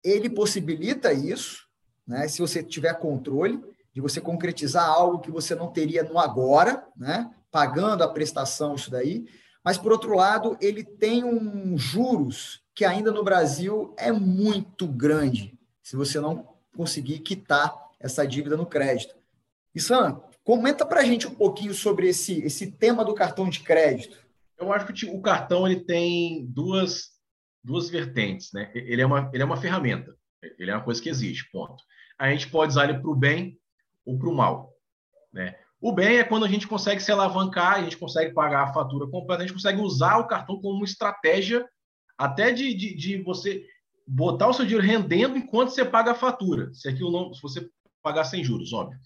ele 0.03 0.29
possibilita 0.29 1.13
isso, 1.13 1.65
né? 2.05 2.27
Se 2.27 2.41
você 2.41 2.61
tiver 2.61 2.93
controle 2.95 3.63
de 3.93 4.01
você 4.01 4.19
concretizar 4.19 4.85
algo 4.85 5.19
que 5.19 5.31
você 5.31 5.55
não 5.55 5.71
teria 5.71 6.03
no 6.03 6.19
agora, 6.19 6.85
né? 6.93 7.33
Pagando 7.49 8.03
a 8.03 8.07
prestação, 8.09 8.75
isso 8.75 8.91
daí. 8.91 9.25
Mas, 9.63 9.77
por 9.77 9.93
outro 9.93 10.13
lado, 10.13 10.57
ele 10.59 10.83
tem 10.83 11.23
um 11.23 11.77
juros 11.77 12.61
que 12.75 12.83
ainda 12.83 13.13
no 13.13 13.23
Brasil 13.23 13.93
é 13.97 14.11
muito 14.11 14.87
grande, 14.87 15.57
se 15.81 15.95
você 15.95 16.19
não 16.19 16.49
conseguir 16.75 17.19
quitar 17.19 17.73
essa 17.97 18.27
dívida 18.27 18.57
no 18.57 18.65
crédito. 18.65 19.15
Sam, 19.77 20.21
comenta 20.43 20.85
para 20.85 21.01
a 21.01 21.03
gente 21.03 21.27
um 21.27 21.35
pouquinho 21.35 21.73
sobre 21.73 22.07
esse, 22.09 22.41
esse 22.43 22.71
tema 22.71 23.05
do 23.05 23.13
cartão 23.13 23.49
de 23.49 23.61
crédito. 23.61 24.17
Eu 24.57 24.71
acho 24.71 24.85
que 24.93 25.05
o 25.05 25.21
cartão 25.21 25.67
ele 25.67 25.83
tem 25.83 26.45
duas, 26.45 27.09
duas 27.63 27.89
vertentes. 27.89 28.51
Né? 28.53 28.71
Ele, 28.73 29.01
é 29.01 29.05
uma, 29.05 29.29
ele 29.33 29.43
é 29.43 29.45
uma 29.45 29.57
ferramenta, 29.57 30.15
ele 30.57 30.71
é 30.71 30.75
uma 30.75 30.83
coisa 30.83 31.01
que 31.01 31.09
existe, 31.09 31.49
ponto. 31.51 31.83
A 32.17 32.29
gente 32.29 32.49
pode 32.49 32.71
usar 32.71 32.89
ele 32.89 32.99
para 32.99 33.09
o 33.09 33.15
bem 33.15 33.57
ou 34.05 34.17
para 34.17 34.29
o 34.29 34.35
mal. 34.35 34.73
Né? 35.33 35.55
O 35.79 35.91
bem 35.91 36.17
é 36.17 36.23
quando 36.23 36.45
a 36.45 36.47
gente 36.47 36.67
consegue 36.67 37.01
se 37.01 37.11
alavancar, 37.11 37.73
a 37.73 37.81
gente 37.81 37.97
consegue 37.97 38.33
pagar 38.33 38.63
a 38.63 38.73
fatura 38.73 39.07
completa, 39.07 39.43
a 39.43 39.47
gente 39.47 39.55
consegue 39.55 39.81
usar 39.81 40.17
o 40.17 40.27
cartão 40.27 40.61
como 40.61 40.75
uma 40.75 40.85
estratégia 40.85 41.67
até 42.15 42.51
de, 42.51 42.71
de, 42.75 42.95
de, 42.95 43.17
você 43.23 43.65
botar 44.05 44.47
o 44.47 44.53
seu 44.53 44.63
dinheiro 44.63 44.85
rendendo 44.85 45.35
enquanto 45.35 45.69
você 45.69 45.83
paga 45.83 46.11
a 46.11 46.15
fatura. 46.15 46.71
Se 46.71 46.87
aquilo 46.87 47.11
não, 47.11 47.33
se 47.33 47.41
você 47.41 47.67
pagar 48.03 48.25
sem 48.25 48.43
juros, 48.43 48.71
óbvio. 48.73 48.99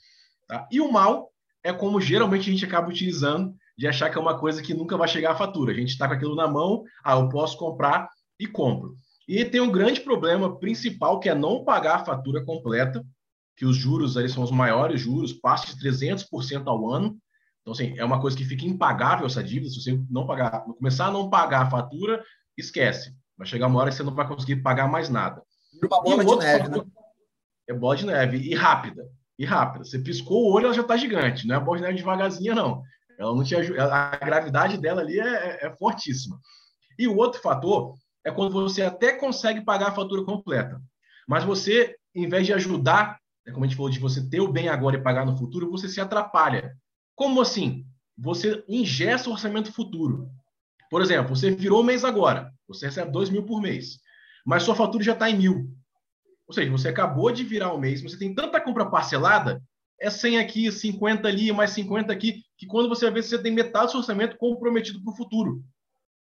Tá? 0.47 0.67
E 0.71 0.79
o 0.79 0.91
mal 0.91 1.31
é 1.63 1.73
como 1.73 1.99
geralmente 1.99 2.49
a 2.49 2.53
gente 2.53 2.65
acaba 2.65 2.89
utilizando 2.89 3.55
de 3.77 3.88
achar 3.88 4.10
que 4.10 4.17
é 4.17 4.21
uma 4.21 4.38
coisa 4.38 4.62
que 4.62 4.73
nunca 4.73 4.97
vai 4.97 5.08
chegar 5.08 5.31
a 5.31 5.36
fatura. 5.36 5.71
A 5.71 5.75
gente 5.75 5.89
está 5.89 6.08
com 6.08 6.13
aquilo 6.13 6.36
na 6.36 6.47
mão, 6.47 6.84
ah, 7.03 7.13
eu 7.13 7.29
posso 7.29 7.58
comprar 7.58 8.08
e 8.39 8.47
compro. 8.47 8.95
E 9.27 9.43
tem 9.43 9.60
um 9.60 9.71
grande 9.71 10.01
problema 10.01 10.58
principal 10.60 11.19
que 11.19 11.27
é 11.27 11.36
não 11.36 11.63
pagar 11.63 11.95
a 11.95 12.05
fatura 12.05 12.43
completa, 12.45 13.03
que 13.58 13.65
os 13.65 13.75
juros 13.75 14.17
ali 14.17 14.29
são 14.29 14.43
os 14.43 14.51
maiores 14.51 15.01
juros, 15.01 15.34
passa 15.34 15.75
de 15.75 15.81
300% 15.81 16.67
ao 16.67 16.89
ano. 16.89 17.17
Então, 17.62 17.73
assim, 17.73 17.97
é 17.97 18.05
uma 18.05 18.21
coisa 18.21 18.38
que 18.38 18.45
fica 18.45 18.65
impagável 18.65 19.25
essa 19.25 19.43
dívida. 19.43 19.71
Se 19.71 19.81
você 19.81 19.99
não 20.10 20.27
pagar, 20.27 20.62
começar 20.62 21.08
a 21.08 21.12
não 21.12 21.29
pagar 21.29 21.63
a 21.63 21.69
fatura, 21.69 22.23
esquece. 22.55 23.15
Vai 23.38 23.47
chegar 23.47 23.67
uma 23.67 23.79
hora 23.79 23.89
que 23.89 23.97
você 23.97 24.03
não 24.03 24.13
vai 24.13 24.27
conseguir 24.27 24.58
pagar 24.58 24.88
mais 24.88 25.10
nada. 25.10 25.41
E 25.73 25.86
uma 25.86 26.01
bola 26.03 26.23
e 26.23 26.25
de 26.25 26.36
neve, 26.36 26.63
fator, 26.65 26.86
né? 26.86 26.91
É 27.67 27.73
bola 27.73 27.95
de 27.95 28.05
neve 28.05 28.38
e 28.38 28.53
rápida. 28.53 29.10
E 29.38 29.45
rápida. 29.45 29.84
Você 29.84 30.00
piscou 30.00 30.45
o 30.45 30.54
olho, 30.54 30.65
ela 30.65 30.74
já 30.74 30.82
está 30.82 30.95
gigante. 30.95 31.48
Não 31.48 31.56
é 31.56 31.60
bola 31.60 31.80
de 31.80 31.98
devagarzinha, 31.98 32.56
não. 32.56 32.82
Ela 33.17 33.36
não 33.36 33.43
te 33.43 33.56
ajuda. 33.56 33.93
A 33.93 34.17
gravidade 34.17 34.78
dela 34.78 35.02
ali 35.02 35.19
é, 35.19 35.26
é, 35.28 35.67
é 35.67 35.76
fortíssima. 35.76 36.39
E 36.98 37.08
o 37.08 37.17
outro 37.17 37.41
fator 37.41 37.95
é 38.24 38.32
quando 38.32 38.52
você 38.52 38.82
até 38.82 39.13
consegue 39.13 39.62
pagar 39.62 39.89
a 39.89 39.95
fatura 39.95 40.24
completa. 40.24 40.82
Mas 41.28 41.43
você, 41.43 41.95
em 42.13 42.28
vez 42.28 42.45
de 42.45 42.54
ajudar, 42.54 43.19
né, 43.45 43.52
como 43.52 43.65
a 43.65 43.67
gente 43.67 43.78
falou, 43.78 43.91
de 43.91 44.00
você 44.00 44.28
ter 44.28 44.39
o 44.39 44.52
bem 44.52 44.69
agora 44.69 44.98
e 44.98 45.04
pagar 45.04 45.26
no 45.26 45.38
futuro, 45.38 45.69
você 45.69 45.88
se 45.89 46.00
atrapalha. 46.00 46.76
Como 47.15 47.41
assim? 47.41 47.86
Você 48.17 48.63
ingesta 48.67 49.30
o 49.30 49.34
orçamento 49.34 49.71
futuro. 49.71 50.30
Por 50.89 51.02
exemplo, 51.02 51.36
você 51.36 51.52
virou 51.52 51.82
o 51.82 51.84
mês 51.84 52.06
agora, 52.06 52.54
você 52.67 52.86
recebe 52.86 53.12
2 53.12 53.30
mil 53.30 53.43
por 53.43 53.62
mês, 53.62 54.00
mas 54.45 54.63
sua 54.63 54.76
fatura 54.76 55.04
já 55.04 55.13
está 55.13 55.30
em 55.30 55.38
mil. 55.38 55.69
Ou 56.47 56.53
seja, 56.53 56.71
você 56.71 56.89
acabou 56.89 57.31
de 57.31 57.43
virar 57.43 57.73
o 57.73 57.79
mês, 57.79 58.01
você 58.01 58.17
tem 58.17 58.34
tanta 58.34 58.62
compra 58.62 58.86
parcelada, 58.86 59.62
é 59.99 60.10
100 60.10 60.39
aqui, 60.39 60.71
50 60.71 61.27
ali, 61.27 61.51
mais 61.51 61.71
50 61.71 62.12
aqui, 62.12 62.43
que 62.58 62.65
quando 62.65 62.89
você 62.89 63.10
vê, 63.10 63.21
você 63.21 63.38
tem 63.38 63.51
metade 63.51 63.86
do 63.86 63.91
seu 63.91 63.99
orçamento 64.01 64.38
comprometido 64.38 65.01
para 65.01 65.13
o 65.13 65.15
futuro. 65.15 65.63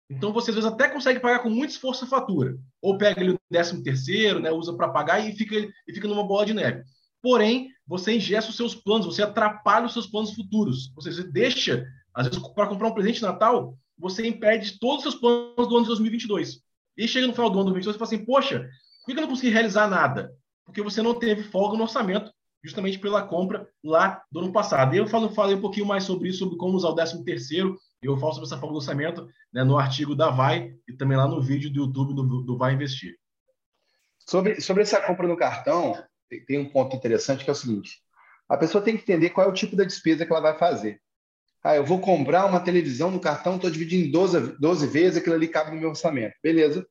Então, 0.08 0.32
você 0.32 0.50
às 0.50 0.56
vezes 0.56 0.70
até 0.70 0.88
consegue 0.88 1.18
pagar 1.18 1.40
com 1.40 1.48
muito 1.48 1.70
esforço 1.70 2.04
a 2.04 2.08
fatura. 2.08 2.56
Ou 2.80 2.98
pega 2.98 3.20
ele 3.20 3.32
o 3.32 3.40
décimo 3.50 3.82
terceiro, 3.82 4.38
né, 4.38 4.50
usa 4.50 4.74
para 4.76 4.88
pagar 4.88 5.18
e 5.18 5.32
fica, 5.32 5.56
e 5.56 5.94
fica 5.94 6.06
numa 6.06 6.26
bola 6.26 6.44
de 6.44 6.54
neve. 6.54 6.84
Porém, 7.22 7.70
você 7.86 8.14
ingesta 8.14 8.50
os 8.50 8.56
seus 8.56 8.74
planos, 8.74 9.06
você 9.06 9.22
atrapalha 9.22 9.86
os 9.86 9.94
seus 9.94 10.06
planos 10.06 10.34
futuros. 10.34 10.92
Ou 10.94 11.02
seja, 11.02 11.22
você 11.22 11.28
deixa, 11.28 11.86
às 12.14 12.26
vezes, 12.28 12.46
para 12.48 12.66
comprar 12.66 12.88
um 12.88 12.94
presente 12.94 13.16
de 13.16 13.22
Natal, 13.22 13.78
você 13.98 14.26
impede 14.26 14.78
todos 14.78 14.98
os 14.98 15.02
seus 15.02 15.14
planos 15.14 15.68
do 15.68 15.74
ano 15.74 15.82
de 15.82 15.88
2022. 15.88 16.60
E 16.96 17.08
chega 17.08 17.26
no 17.26 17.32
final 17.32 17.48
do 17.48 17.58
ano 17.58 17.68
de 17.68 17.80
2022 17.80 17.96
e 17.96 17.98
fala 17.98 18.08
assim, 18.08 18.24
poxa, 18.24 18.68
por 19.04 19.12
que 19.12 19.18
eu 19.18 19.22
não 19.22 19.28
consegui 19.28 19.52
realizar 19.52 19.88
nada? 19.88 20.34
Porque 20.64 20.80
você 20.80 21.02
não 21.02 21.18
teve 21.18 21.42
folga 21.42 21.76
no 21.76 21.82
orçamento, 21.82 22.32
justamente 22.62 22.98
pela 22.98 23.22
compra 23.22 23.68
lá 23.84 24.22
do 24.32 24.40
ano 24.40 24.52
passado. 24.52 24.94
E 24.94 24.98
eu 24.98 25.06
falo, 25.06 25.28
falei 25.28 25.54
um 25.54 25.60
pouquinho 25.60 25.84
mais 25.84 26.04
sobre 26.04 26.30
isso, 26.30 26.38
sobre 26.38 26.56
como 26.56 26.74
usar 26.74 26.88
o 26.88 26.94
13 26.94 27.22
terceiro, 27.22 27.78
eu 28.02 28.16
falo 28.16 28.32
sobre 28.32 28.46
essa 28.46 28.58
folga 28.58 28.72
do 28.72 28.78
orçamento 28.78 29.28
né, 29.52 29.62
no 29.62 29.78
artigo 29.78 30.14
da 30.14 30.30
Vai 30.30 30.74
e 30.88 30.92
também 30.94 31.16
lá 31.16 31.28
no 31.28 31.40
vídeo 31.42 31.70
do 31.70 31.80
YouTube 31.80 32.14
do, 32.14 32.42
do 32.42 32.56
Vai 32.56 32.72
Investir. 32.72 33.14
Sobre, 34.26 34.60
sobre 34.60 34.82
essa 34.82 35.00
compra 35.00 35.28
no 35.28 35.36
cartão, 35.36 36.02
tem 36.46 36.58
um 36.58 36.70
ponto 36.70 36.96
interessante 36.96 37.44
que 37.44 37.50
é 37.50 37.52
o 37.52 37.56
seguinte: 37.56 38.00
a 38.48 38.56
pessoa 38.56 38.82
tem 38.82 38.96
que 38.96 39.02
entender 39.02 39.30
qual 39.30 39.46
é 39.46 39.50
o 39.50 39.54
tipo 39.54 39.76
da 39.76 39.84
despesa 39.84 40.24
que 40.24 40.32
ela 40.32 40.40
vai 40.40 40.58
fazer. 40.58 41.00
Ah, 41.62 41.76
eu 41.76 41.84
vou 41.84 41.98
comprar 41.98 42.44
uma 42.44 42.60
televisão 42.60 43.10
no 43.10 43.20
cartão, 43.20 43.56
estou 43.56 43.70
dividindo 43.70 44.06
em 44.06 44.10
12, 44.10 44.58
12 44.58 44.86
vezes, 44.86 45.18
aquilo 45.18 45.34
ali 45.34 45.48
cabe 45.48 45.70
no 45.70 45.80
meu 45.80 45.90
orçamento. 45.90 46.34
Beleza. 46.42 46.86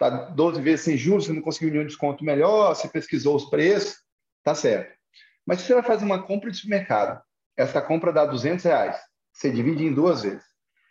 Tá 0.00 0.08
12 0.08 0.62
vezes 0.62 0.86
sem 0.86 0.96
juros, 0.96 1.26
você 1.26 1.32
não 1.34 1.42
conseguiu 1.42 1.70
nenhum 1.70 1.84
desconto 1.84 2.24
melhor, 2.24 2.74
você 2.74 2.88
pesquisou 2.88 3.36
os 3.36 3.50
preços, 3.50 3.98
tá 4.42 4.54
certo. 4.54 4.96
Mas 5.46 5.60
se 5.60 5.66
você 5.66 5.74
vai 5.74 5.82
fazer 5.82 6.06
uma 6.06 6.22
compra 6.22 6.50
de 6.50 6.56
supermercado, 6.56 7.20
essa 7.54 7.82
compra 7.82 8.10
dá 8.10 8.24
200 8.24 8.64
reais, 8.64 8.98
você 9.30 9.50
divide 9.50 9.84
em 9.84 9.92
duas 9.92 10.22
vezes. 10.22 10.42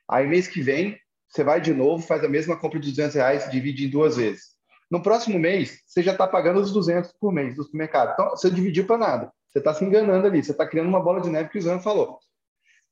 Aí 0.08 0.28
mês 0.28 0.48
que 0.48 0.62
vem, 0.62 0.96
você 1.28 1.44
vai 1.44 1.60
de 1.60 1.74
novo, 1.74 2.06
faz 2.06 2.24
a 2.24 2.30
mesma 2.30 2.56
compra 2.56 2.80
de 2.80 2.92
200 2.92 3.16
reais, 3.16 3.50
divide 3.50 3.88
em 3.88 3.90
duas 3.90 4.18
vezes. 4.18 4.50
No 4.92 5.02
próximo 5.02 5.40
mês, 5.40 5.82
você 5.88 6.04
já 6.04 6.12
está 6.12 6.28
pagando 6.28 6.60
os 6.60 6.72
200 6.72 7.12
por 7.20 7.32
mês 7.32 7.56
do 7.56 7.64
supermercado. 7.64 8.14
Então, 8.14 8.30
você 8.30 8.52
dividiu 8.52 8.86
para 8.86 8.98
nada. 9.00 9.34
Você 9.50 9.58
está 9.58 9.74
se 9.74 9.84
enganando 9.84 10.28
ali, 10.28 10.44
você 10.44 10.52
está 10.52 10.68
criando 10.68 10.88
uma 10.88 11.02
bola 11.02 11.20
de 11.20 11.32
neve 11.32 11.50
que 11.50 11.58
o 11.58 11.62
Zan 11.62 11.80
falou. 11.80 12.20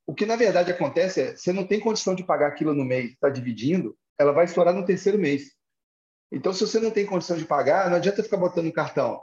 O 0.07 0.15
que 0.15 0.25
na 0.25 0.35
verdade 0.35 0.71
acontece 0.71 1.21
é, 1.21 1.35
você 1.35 1.53
não 1.53 1.63
tem 1.63 1.79
condição 1.79 2.15
de 2.15 2.23
pagar 2.23 2.47
aquilo 2.47 2.73
no 2.73 2.83
mês, 2.83 3.11
está 3.11 3.29
dividindo, 3.29 3.95
ela 4.17 4.31
vai 4.31 4.45
estourar 4.45 4.73
no 4.73 4.85
terceiro 4.85 5.19
mês. 5.19 5.56
Então, 6.31 6.51
se 6.51 6.65
você 6.65 6.79
não 6.79 6.91
tem 6.91 7.05
condição 7.05 7.37
de 7.37 7.45
pagar, 7.45 7.89
não 7.89 7.97
adianta 7.97 8.23
ficar 8.23 8.37
botando 8.37 8.71
cartão, 8.71 9.21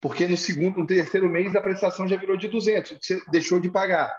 porque 0.00 0.26
no 0.26 0.36
segundo, 0.36 0.78
no 0.78 0.86
terceiro 0.86 1.28
mês 1.28 1.54
a 1.56 1.60
prestação 1.60 2.06
já 2.06 2.16
virou 2.16 2.36
de 2.36 2.48
200, 2.48 2.98
você 3.00 3.20
deixou 3.30 3.58
de 3.58 3.70
pagar. 3.70 4.14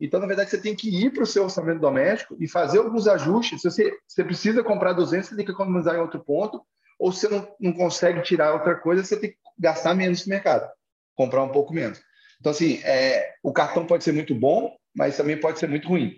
Então, 0.00 0.20
na 0.20 0.26
verdade, 0.26 0.50
você 0.50 0.60
tem 0.60 0.74
que 0.74 0.88
ir 0.88 1.10
para 1.10 1.22
o 1.22 1.26
seu 1.26 1.44
orçamento 1.44 1.80
doméstico 1.80 2.36
e 2.38 2.46
fazer 2.46 2.78
alguns 2.78 3.08
ajustes. 3.08 3.62
Se 3.62 3.70
você, 3.70 3.98
você 4.06 4.24
precisa 4.24 4.62
comprar 4.62 4.92
200, 4.92 5.28
você 5.28 5.36
tem 5.36 5.44
que 5.44 5.52
economizar 5.52 5.94
em 5.94 6.00
outro 6.00 6.22
ponto, 6.22 6.62
ou 6.98 7.12
se 7.12 7.20
você 7.20 7.28
não, 7.28 7.48
não 7.60 7.72
consegue 7.72 8.22
tirar 8.22 8.54
outra 8.54 8.74
coisa, 8.74 9.02
você 9.02 9.18
tem 9.18 9.30
que 9.30 9.36
gastar 9.58 9.94
menos 9.94 10.26
no 10.26 10.30
mercado, 10.30 10.68
comprar 11.14 11.42
um 11.42 11.48
pouco 11.48 11.72
menos. 11.72 12.00
Então, 12.38 12.52
assim, 12.52 12.80
é, 12.84 13.34
o 13.42 13.52
cartão 13.52 13.86
pode 13.86 14.04
ser 14.04 14.12
muito 14.12 14.34
bom, 14.34 14.76
mas 14.94 15.16
também 15.16 15.38
pode 15.38 15.58
ser 15.58 15.68
muito 15.68 15.88
ruim. 15.88 16.14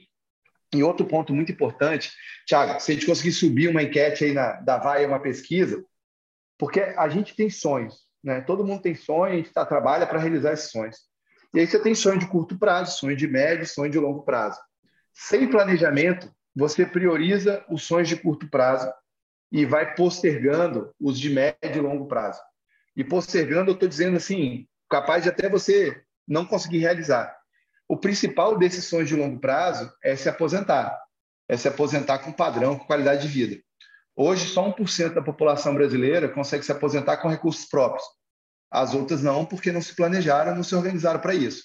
E 0.75 0.83
outro 0.83 1.07
ponto 1.07 1.35
muito 1.35 1.51
importante, 1.51 2.13
Thiago, 2.47 2.79
se 2.81 2.93
a 2.93 2.95
gente 2.95 3.07
conseguir 3.07 3.33
subir 3.33 3.69
uma 3.69 3.83
enquete 3.83 4.25
aí 4.25 4.33
na, 4.33 4.53
da 4.61 4.79
VAI, 4.79 5.07
uma 5.07 5.21
pesquisa, 5.21 5.83
porque 6.59 6.81
a 6.81 7.09
gente 7.09 7.35
tem 7.35 7.49
sonhos, 7.49 8.07
né? 8.23 8.41
Todo 8.43 8.65
mundo 8.65 8.83
tem 8.83 8.95
sonho, 8.95 9.33
a 9.33 9.37
gente 9.37 9.53
tá, 9.53 9.65
trabalha 9.65 10.07
para 10.07 10.19
realizar 10.19 10.53
esses 10.53 10.71
sonhos. 10.71 10.97
E 11.55 11.61
aí 11.61 11.67
você 11.67 11.79
tem 11.79 11.95
sonho 11.95 12.19
de 12.19 12.27
curto 12.27 12.59
prazo, 12.59 12.99
sonho 12.99 13.17
de 13.17 13.27
médio, 13.27 13.67
sonho 13.67 13.91
de 13.91 13.99
longo 13.99 14.23
prazo. 14.23 14.61
Sem 15.15 15.49
planejamento, 15.49 16.31
você 16.55 16.85
prioriza 16.85 17.65
os 17.71 17.85
sonhos 17.85 18.09
de 18.09 18.17
curto 18.17 18.49
prazo 18.51 18.93
e 19.51 19.65
vai 19.65 19.95
postergando 19.95 20.93
os 21.01 21.19
de 21.19 21.31
médio 21.31 21.57
e 21.63 21.81
longo 21.81 22.07
prazo. 22.07 22.41
E 22.95 23.03
postergando, 23.03 23.71
eu 23.71 23.75
estou 23.75 23.89
dizendo 23.89 24.17
assim, 24.17 24.67
capaz 24.91 25.23
de 25.23 25.31
até 25.31 25.49
você 25.49 26.03
não 26.27 26.45
conseguir 26.45 26.79
realizar. 26.79 27.38
O 27.89 27.97
principal 27.97 28.59
desses 28.59 28.85
sonhos 28.85 29.09
de 29.09 29.17
longo 29.17 29.41
prazo 29.41 29.91
é 30.05 30.15
se 30.15 30.29
aposentar, 30.29 30.95
é 31.49 31.57
se 31.57 31.67
aposentar 31.67 32.19
com 32.19 32.31
padrão, 32.31 32.79
com 32.79 32.85
qualidade 32.85 33.23
de 33.23 33.29
vida. 33.29 33.63
Hoje, 34.15 34.47
só 34.47 34.71
1% 34.71 35.15
da 35.15 35.23
população 35.23 35.75
brasileira 35.75 36.29
consegue 36.29 36.65
se 36.65 36.71
aposentar 36.71 37.17
com 37.17 37.29
recursos 37.29 37.65
próprios. 37.65 38.05
As 38.71 38.93
outras 38.93 39.23
não, 39.23 39.47
porque 39.47 39.73
não 39.73 39.81
se 39.81 39.95
planejaram, 39.97 40.55
não 40.55 40.63
se 40.63 40.75
organizaram 40.75 41.21
para 41.21 41.35
isso. 41.35 41.65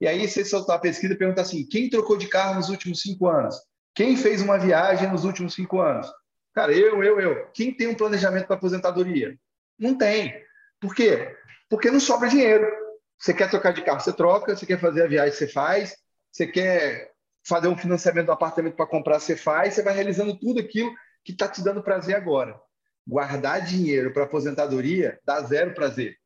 E 0.00 0.06
aí, 0.06 0.28
você 0.28 0.44
soltar 0.44 0.76
a 0.76 0.80
pesquisa 0.80 1.14
e 1.14 1.16
pergunta 1.16 1.40
assim: 1.40 1.66
quem 1.66 1.88
trocou 1.88 2.18
de 2.18 2.26
carro 2.28 2.56
nos 2.56 2.68
últimos 2.68 3.00
cinco 3.00 3.26
anos? 3.28 3.56
Quem 3.94 4.16
fez 4.16 4.42
uma 4.42 4.58
viagem 4.58 5.08
nos 5.10 5.24
últimos 5.24 5.54
cinco 5.54 5.80
anos? 5.80 6.12
Cara, 6.52 6.72
eu, 6.72 7.02
eu, 7.02 7.20
eu. 7.20 7.46
Quem 7.54 7.72
tem 7.72 7.86
um 7.86 7.94
planejamento 7.94 8.46
para 8.46 8.56
aposentadoria? 8.56 9.38
Não 9.78 9.96
tem. 9.96 10.34
Por 10.80 10.94
quê? 10.94 11.34
Porque 11.70 11.90
não 11.90 12.00
sobra 12.00 12.28
dinheiro. 12.28 12.83
Você 13.24 13.32
quer 13.32 13.48
trocar 13.48 13.72
de 13.72 13.80
carro, 13.80 14.00
você 14.00 14.12
troca. 14.12 14.54
Você 14.54 14.66
quer 14.66 14.78
fazer 14.78 15.02
a 15.02 15.06
viagem, 15.06 15.32
você 15.32 15.48
faz. 15.48 15.96
Você 16.30 16.46
quer 16.46 17.10
fazer 17.42 17.68
um 17.68 17.76
financiamento 17.76 18.26
do 18.26 18.32
apartamento 18.32 18.76
para 18.76 18.86
comprar, 18.86 19.18
você 19.18 19.34
faz. 19.34 19.72
Você 19.72 19.82
vai 19.82 19.94
realizando 19.94 20.38
tudo 20.38 20.60
aquilo 20.60 20.92
que 21.24 21.32
está 21.32 21.48
te 21.48 21.64
dando 21.64 21.82
prazer 21.82 22.16
agora. 22.16 22.60
Guardar 23.08 23.64
dinheiro 23.64 24.12
para 24.12 24.24
aposentadoria 24.24 25.18
dá 25.24 25.40
zero 25.40 25.72
prazer, 25.72 26.18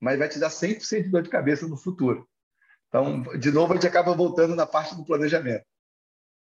mas 0.00 0.20
vai 0.20 0.28
te 0.28 0.38
dar 0.38 0.50
100% 0.50 1.02
de 1.02 1.08
dor 1.08 1.22
de 1.22 1.30
cabeça 1.30 1.66
no 1.66 1.76
futuro. 1.76 2.28
Então, 2.86 3.22
de 3.36 3.50
novo, 3.50 3.72
a 3.72 3.74
gente 3.74 3.88
acaba 3.88 4.14
voltando 4.14 4.54
na 4.54 4.66
parte 4.66 4.94
do 4.94 5.04
planejamento. 5.04 5.64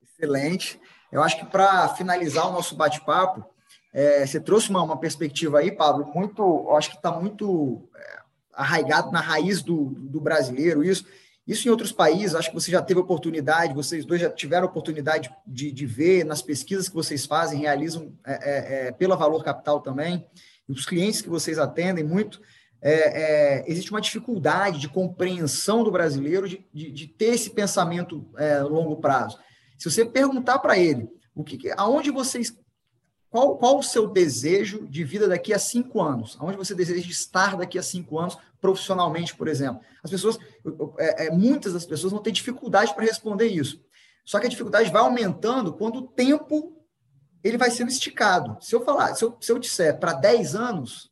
Excelente. 0.03 0.81
Eu 1.09 1.23
acho 1.23 1.39
que 1.39 1.45
para 1.45 1.87
finalizar 1.95 2.49
o 2.49 2.51
nosso 2.51 2.75
bate-papo, 2.75 3.45
é, 3.93 4.25
você 4.25 4.41
trouxe 4.41 4.69
uma, 4.69 4.83
uma, 4.83 4.99
perspectiva 4.99 5.59
aí, 5.59 5.71
Pablo, 5.71 6.11
muito, 6.13 6.69
acho 6.71 6.89
que 6.89 6.97
está 6.97 7.09
muito 7.11 7.89
é, 7.95 8.26
arraigado 8.57 9.11
na 9.11 9.21
raiz 9.21 9.61
do, 9.61 9.95
do 9.97 10.19
brasileiro 10.19 10.83
isso. 10.83 11.05
Isso 11.47 11.65
em 11.65 11.71
outros 11.71 11.93
países, 11.93 12.35
acho 12.35 12.49
que 12.49 12.55
você 12.55 12.69
já 12.69 12.81
teve 12.81 12.99
oportunidade, 12.99 13.73
vocês 13.73 14.03
dois 14.03 14.19
já 14.19 14.29
tiveram 14.29 14.67
oportunidade 14.67 15.33
de, 15.45 15.71
de 15.71 15.85
ver 15.85 16.25
nas 16.25 16.41
pesquisas 16.41 16.89
que 16.89 16.95
vocês 16.95 17.25
fazem, 17.25 17.61
realizam 17.61 18.11
é, 18.25 18.33
é, 18.33 18.87
é 18.87 18.91
pela 18.91 19.15
Valor 19.15 19.45
Capital 19.45 19.79
também, 19.79 20.27
e 20.67 20.73
os 20.73 20.85
clientes 20.85 21.21
que 21.21 21.29
vocês 21.29 21.57
atendem 21.57 22.03
muito, 22.03 22.41
é, 22.81 22.91
é, 22.91 23.63
existe 23.65 23.91
uma 23.91 24.01
dificuldade 24.01 24.77
de 24.77 24.89
compreensão 24.89 25.85
do 25.85 25.91
brasileiro 25.91 26.49
de, 26.49 26.65
de, 26.73 26.91
de 26.91 27.07
ter 27.07 27.33
esse 27.35 27.51
pensamento 27.51 28.29
é, 28.37 28.59
longo 28.59 28.97
prazo. 28.97 29.39
Se 29.77 29.89
você 29.89 30.03
perguntar 30.03 30.59
para 30.59 30.77
ele 30.77 31.07
o 31.33 31.45
que, 31.45 31.71
aonde 31.77 32.11
vocês 32.11 32.53
qual, 33.37 33.55
qual 33.55 33.77
o 33.77 33.83
seu 33.83 34.07
desejo 34.07 34.87
de 34.87 35.03
vida 35.03 35.27
daqui 35.27 35.53
a 35.53 35.59
cinco 35.59 36.01
anos? 36.01 36.35
Aonde 36.39 36.57
você 36.57 36.73
deseja 36.73 37.07
estar 37.07 37.55
daqui 37.55 37.77
a 37.77 37.83
cinco 37.83 38.17
anos, 38.17 38.35
profissionalmente, 38.59 39.35
por 39.35 39.47
exemplo? 39.47 39.79
As 40.01 40.09
pessoas, 40.09 40.39
é, 40.97 41.27
é, 41.27 41.29
muitas 41.29 41.73
das 41.73 41.85
pessoas 41.85 42.11
vão 42.11 42.19
ter 42.19 42.31
dificuldade 42.31 42.95
para 42.95 43.05
responder 43.05 43.45
isso. 43.45 43.79
Só 44.25 44.39
que 44.39 44.47
a 44.47 44.49
dificuldade 44.49 44.89
vai 44.89 45.03
aumentando 45.03 45.71
quando 45.71 45.97
o 45.97 46.07
tempo 46.07 46.81
ele 47.43 47.59
vai 47.59 47.69
sendo 47.69 47.91
esticado. 47.91 48.57
Se 48.59 48.73
eu 48.73 48.83
falar, 48.83 49.13
se 49.13 49.23
eu, 49.23 49.37
se 49.39 49.51
eu 49.51 49.59
disser 49.59 49.99
para 49.99 50.13
10 50.13 50.55
anos, 50.55 51.11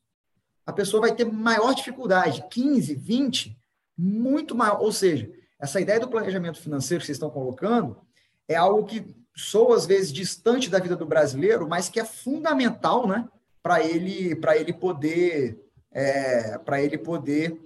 a 0.65 0.73
pessoa 0.73 1.01
vai 1.01 1.13
ter 1.13 1.25
maior 1.25 1.75
dificuldade. 1.75 2.43
15, 2.49 2.95
20, 2.95 3.55
muito 3.95 4.55
maior. 4.55 4.81
Ou 4.81 4.91
seja, 4.91 5.31
essa 5.59 5.79
ideia 5.79 5.99
do 5.99 6.09
planejamento 6.09 6.59
financeiro 6.59 7.01
que 7.01 7.05
vocês 7.05 7.17
estão 7.17 7.29
colocando 7.29 8.01
é 8.47 8.55
algo 8.55 8.83
que 8.83 9.15
sou 9.35 9.73
às 9.73 9.85
vezes 9.85 10.13
distante 10.13 10.69
da 10.69 10.79
vida 10.79 10.95
do 10.95 11.05
brasileiro, 11.05 11.67
mas 11.67 11.89
que 11.89 11.99
é 11.99 12.05
fundamental, 12.05 13.07
né, 13.07 13.27
para 13.61 13.83
ele 13.83 14.35
para 14.35 14.55
ele 14.55 14.71
poder 14.71 15.59
é, 15.91 16.57
para 16.59 16.81
ele 16.81 16.97
poder 16.97 17.61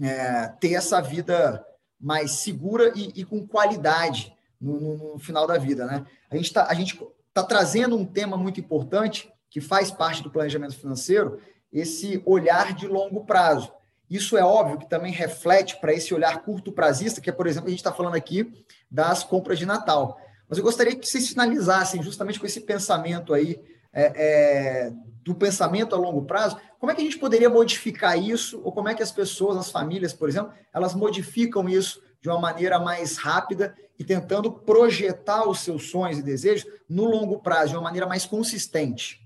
é, 0.00 0.48
ter 0.60 0.74
essa 0.74 1.00
vida 1.00 1.64
mais 2.00 2.32
segura 2.32 2.92
e, 2.94 3.12
e 3.20 3.24
com 3.24 3.46
qualidade 3.46 4.32
no, 4.60 4.80
no, 4.80 5.12
no, 5.12 5.18
final 5.18 5.46
da 5.46 5.58
vida, 5.58 5.86
né? 5.86 6.06
A 6.30 6.36
gente 6.36 6.46
está 6.46 6.66
a 6.68 6.74
gente 6.74 7.00
tá 7.34 7.42
trazendo 7.42 7.96
um 7.96 8.04
tema 8.04 8.36
muito 8.36 8.60
importante 8.60 9.32
que 9.50 9.60
faz 9.60 9.90
parte 9.90 10.22
do 10.22 10.30
planejamento 10.30 10.76
financeiro, 10.76 11.40
esse 11.72 12.22
olhar 12.24 12.74
de 12.74 12.86
longo 12.86 13.24
prazo. 13.24 13.72
Isso 14.08 14.36
é 14.36 14.44
óbvio 14.44 14.78
que 14.78 14.88
também 14.88 15.12
reflete 15.12 15.76
para 15.80 15.92
esse 15.92 16.14
olhar 16.14 16.42
curto 16.42 16.72
prazista, 16.72 17.20
que 17.20 17.28
é, 17.28 17.32
por 17.32 17.46
exemplo, 17.46 17.66
a 17.66 17.70
gente 17.70 17.80
está 17.80 17.92
falando 17.92 18.14
aqui 18.14 18.64
das 18.90 19.22
compras 19.22 19.58
de 19.58 19.66
Natal. 19.66 20.18
Mas 20.48 20.58
eu 20.58 20.64
gostaria 20.64 20.96
que 20.96 21.06
vocês 21.06 21.28
finalizassem 21.28 22.02
justamente 22.02 22.40
com 22.40 22.46
esse 22.46 22.60
pensamento 22.60 23.34
aí, 23.34 23.60
é, 23.92 24.12
é, 24.16 24.92
do 25.22 25.34
pensamento 25.34 25.94
a 25.94 25.98
longo 25.98 26.24
prazo. 26.24 26.58
Como 26.78 26.90
é 26.90 26.94
que 26.94 27.00
a 27.00 27.04
gente 27.04 27.18
poderia 27.18 27.50
modificar 27.50 28.18
isso, 28.18 28.60
ou 28.64 28.72
como 28.72 28.88
é 28.88 28.94
que 28.94 29.02
as 29.02 29.12
pessoas, 29.12 29.56
as 29.56 29.70
famílias, 29.70 30.12
por 30.12 30.28
exemplo, 30.28 30.52
elas 30.72 30.94
modificam 30.94 31.68
isso 31.68 32.02
de 32.20 32.28
uma 32.28 32.40
maneira 32.40 32.78
mais 32.78 33.16
rápida 33.16 33.76
e 33.98 34.04
tentando 34.04 34.50
projetar 34.50 35.48
os 35.48 35.60
seus 35.60 35.90
sonhos 35.90 36.18
e 36.18 36.22
desejos 36.22 36.70
no 36.88 37.04
longo 37.04 37.40
prazo, 37.40 37.70
de 37.70 37.76
uma 37.76 37.82
maneira 37.82 38.06
mais 38.06 38.24
consistente? 38.24 39.20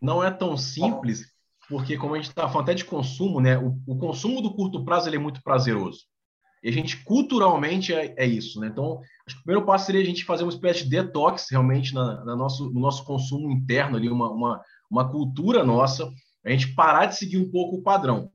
Não 0.00 0.22
é 0.22 0.30
tão 0.30 0.56
simples, 0.56 1.32
porque 1.68 1.96
como 1.96 2.14
a 2.14 2.16
gente 2.16 2.28
está 2.28 2.48
falando 2.48 2.64
até 2.64 2.74
de 2.74 2.84
consumo, 2.84 3.40
né, 3.40 3.56
o, 3.56 3.78
o, 3.86 3.96
consumo 3.96 4.42
do 4.42 4.54
curto 4.54 4.84
prazo 4.84 5.08
ele 5.08 5.16
é 5.16 5.18
muito 5.18 5.42
prazeroso. 5.42 6.06
E 6.62 6.68
a 6.68 6.72
gente, 6.72 7.02
culturalmente, 7.04 7.92
é, 7.92 8.14
é, 8.16 8.26
isso. 8.26 8.60
Né? 8.60 8.68
Então, 8.68 9.00
acho 9.26 9.36
que 9.36 9.40
o 9.40 9.44
primeiro 9.44 9.66
passo 9.66 9.86
seria 9.86 10.00
a 10.00 10.04
gente 10.04 10.24
fazer 10.24 10.44
uma 10.44 10.52
espécie 10.52 10.84
de 10.84 10.90
detox, 10.90 11.48
realmente, 11.50 11.92
na, 11.92 12.24
na 12.24 12.36
nosso, 12.36 12.70
no 12.70 12.80
nosso 12.80 13.04
consumo 13.04 13.50
interno, 13.50 13.96
ali, 13.96 14.08
uma, 14.08 14.30
uma, 14.30 14.62
uma 14.90 15.10
cultura 15.10 15.64
nossa, 15.64 16.08
a 16.44 16.50
gente 16.50 16.74
parar 16.74 17.06
de 17.06 17.16
seguir 17.16 17.38
um 17.38 17.50
pouco 17.50 17.76
o 17.76 17.82
padrão. 17.82 18.30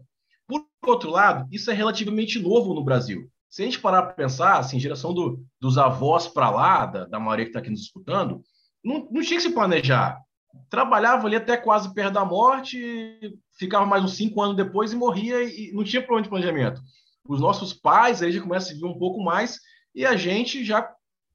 Por 0.48 0.66
outro 0.86 1.10
lado, 1.10 1.48
isso 1.52 1.70
é 1.72 1.74
relativamente 1.74 2.40
novo 2.40 2.74
no 2.74 2.84
Brasil. 2.84 3.30
Se 3.50 3.62
a 3.62 3.66
gente 3.66 3.80
parar 3.80 4.04
para 4.04 4.14
pensar, 4.14 4.58
assim, 4.58 4.80
geração 4.80 5.14
do, 5.14 5.44
dos 5.60 5.78
avós 5.78 6.28
para 6.28 6.50
lá, 6.50 6.86
da, 6.86 7.06
da 7.06 7.20
maioria 7.20 7.46
que 7.46 7.50
está 7.50 7.60
aqui 7.60 7.70
nos 7.70 7.82
escutando, 7.82 8.42
não, 8.84 9.08
não 9.12 9.22
tinha 9.22 9.38
que 9.38 9.42
se 9.42 9.54
planejar. 9.54 10.22
Trabalhava 10.70 11.28
ali 11.28 11.36
até 11.36 11.58
quase 11.58 11.94
perto 11.94 12.14
da 12.14 12.26
morte, 12.26 13.20
ficava 13.58 13.86
mais 13.86 14.04
uns 14.04 14.16
cinco 14.16 14.42
anos 14.42 14.56
depois 14.56 14.92
e 14.92 14.96
morria 14.96 15.44
e 15.44 15.72
não 15.74 15.84
tinha 15.84 16.02
problema 16.02 16.24
de 16.24 16.30
planejamento. 16.30 16.82
Os 17.28 17.40
nossos 17.40 17.74
pais 17.74 18.22
aí 18.22 18.32
já 18.32 18.42
começam 18.42 18.72
a 18.72 18.74
viver 18.76 18.88
um 18.88 18.98
pouco 18.98 19.24
mais 19.24 19.60
e 19.94 20.06
a 20.06 20.16
gente 20.16 20.64
já 20.64 20.90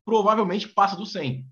provavelmente 0.04 0.68
passa 0.68 0.96
do 0.96 1.06
100. 1.06 1.46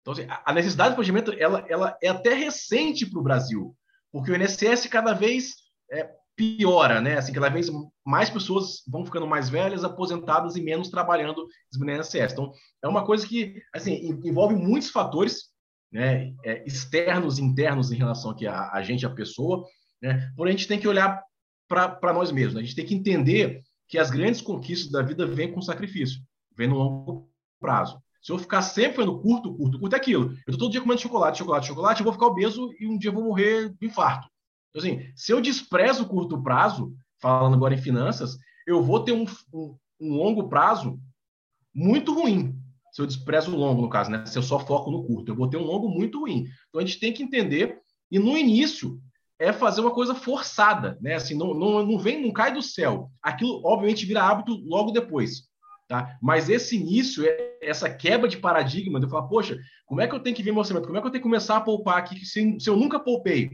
Então, 0.00 0.12
assim, 0.12 0.26
a 0.28 0.52
necessidade 0.52 0.90
de 0.90 0.96
planejamento 0.96 1.32
ela, 1.32 1.64
ela 1.68 1.98
é 2.02 2.08
até 2.08 2.34
recente 2.34 3.06
para 3.06 3.18
o 3.18 3.22
Brasil, 3.22 3.74
porque 4.12 4.30
o 4.30 4.36
INSS 4.36 4.86
cada 4.86 5.14
vez 5.14 5.54
é, 5.90 6.10
piora, 6.36 7.00
né? 7.00 7.16
Assim, 7.16 7.32
cada 7.32 7.48
vez 7.48 7.70
mais 8.04 8.28
pessoas 8.28 8.82
vão 8.86 9.04
ficando 9.04 9.26
mais 9.26 9.48
velhas, 9.48 9.84
aposentadas 9.84 10.56
e 10.56 10.62
menos 10.62 10.90
trabalhando 10.90 11.46
no 11.74 11.90
INSS. 11.90 12.32
Então, 12.32 12.52
é 12.82 12.88
uma 12.88 13.04
coisa 13.04 13.26
que, 13.26 13.62
assim, 13.74 13.94
envolve 14.24 14.54
muitos 14.54 14.90
fatores, 14.90 15.44
né? 15.90 16.34
É, 16.44 16.62
externos 16.66 17.38
internos 17.38 17.90
em 17.90 17.96
relação 17.96 18.32
aqui 18.32 18.46
a, 18.46 18.70
a 18.72 18.82
gente, 18.82 19.06
a 19.06 19.10
pessoa, 19.10 19.64
né? 20.02 20.30
Porém, 20.36 20.54
a 20.54 20.56
gente 20.56 20.68
tem 20.68 20.78
que 20.78 20.88
olhar 20.88 21.22
para 21.66 22.12
nós 22.12 22.30
mesmos. 22.30 22.54
Né? 22.54 22.60
A 22.60 22.64
gente 22.64 22.76
tem 22.76 22.84
que 22.84 22.94
entender 22.94 23.62
que 23.88 23.98
as 23.98 24.10
grandes 24.10 24.40
conquistas 24.40 24.90
da 24.90 25.02
vida 25.02 25.26
vêm 25.26 25.52
com 25.52 25.60
sacrifício, 25.60 26.20
vêm 26.56 26.68
no 26.68 26.76
longo 26.76 27.30
prazo. 27.60 28.00
Se 28.22 28.32
eu 28.32 28.38
ficar 28.38 28.62
sempre 28.62 29.04
no 29.04 29.20
curto, 29.20 29.54
curto, 29.54 29.78
curto 29.78 29.94
é 29.94 29.98
aquilo. 29.98 30.30
Eu 30.46 30.52
estou 30.52 30.58
todo 30.58 30.72
dia 30.72 30.80
comendo 30.80 31.00
chocolate, 31.00 31.38
chocolate, 31.38 31.66
chocolate, 31.66 32.00
eu 32.00 32.04
vou 32.04 32.12
ficar 32.12 32.26
obeso 32.26 32.72
e 32.80 32.86
um 32.86 32.96
dia 32.96 33.10
eu 33.10 33.14
vou 33.14 33.24
morrer 33.24 33.68
de 33.78 33.86
infarto. 33.86 34.28
Então, 34.70 34.82
assim, 34.82 35.12
se 35.14 35.30
eu 35.30 35.40
desprezo 35.40 36.04
o 36.04 36.08
curto 36.08 36.42
prazo, 36.42 36.94
falando 37.20 37.54
agora 37.54 37.74
em 37.74 37.78
finanças, 37.78 38.38
eu 38.66 38.82
vou 38.82 39.04
ter 39.04 39.12
um, 39.12 39.26
um, 39.52 39.76
um 40.00 40.14
longo 40.14 40.48
prazo 40.48 40.98
muito 41.74 42.14
ruim. 42.14 42.58
Se 42.92 43.02
eu 43.02 43.06
desprezo 43.06 43.52
o 43.52 43.58
longo, 43.58 43.82
no 43.82 43.90
caso, 43.90 44.10
né? 44.10 44.24
Se 44.24 44.38
eu 44.38 44.42
só 44.42 44.58
foco 44.58 44.90
no 44.90 45.04
curto, 45.04 45.30
eu 45.32 45.36
vou 45.36 45.48
ter 45.48 45.56
um 45.56 45.64
longo 45.64 45.88
muito 45.88 46.20
ruim. 46.20 46.46
Então 46.68 46.80
a 46.80 46.84
gente 46.84 46.98
tem 46.98 47.12
que 47.12 47.22
entender, 47.22 47.78
e 48.10 48.18
no 48.18 48.38
início 48.38 49.00
é 49.38 49.52
fazer 49.52 49.80
uma 49.80 49.90
coisa 49.90 50.14
forçada, 50.14 50.96
né? 51.00 51.14
Assim, 51.14 51.36
não, 51.36 51.54
não, 51.54 51.84
não 51.84 51.98
vem, 51.98 52.22
não 52.22 52.32
cai 52.32 52.52
do 52.52 52.62
céu. 52.62 53.10
Aquilo, 53.22 53.60
obviamente, 53.64 54.06
vira 54.06 54.22
hábito 54.22 54.54
logo 54.64 54.90
depois. 54.90 55.48
Tá? 55.88 56.16
Mas 56.22 56.48
esse 56.48 56.76
início, 56.76 57.26
é, 57.26 57.58
essa 57.60 57.90
quebra 57.90 58.28
de 58.28 58.38
paradigma, 58.38 58.98
de 58.98 59.06
eu 59.06 59.10
falar, 59.10 59.28
poxa, 59.28 59.58
como 59.84 60.00
é 60.00 60.06
que 60.06 60.14
eu 60.14 60.20
tenho 60.20 60.34
que 60.34 60.42
ver 60.42 60.50
meu 60.50 60.60
orçamento? 60.60 60.86
Como 60.86 60.96
é 60.96 61.00
que 61.00 61.06
eu 61.06 61.10
tenho 61.10 61.22
que 61.22 61.28
começar 61.28 61.56
a 61.56 61.60
poupar 61.60 61.98
aqui 61.98 62.24
se, 62.24 62.58
se 62.58 62.70
eu 62.70 62.76
nunca 62.76 62.98
poupei? 62.98 63.50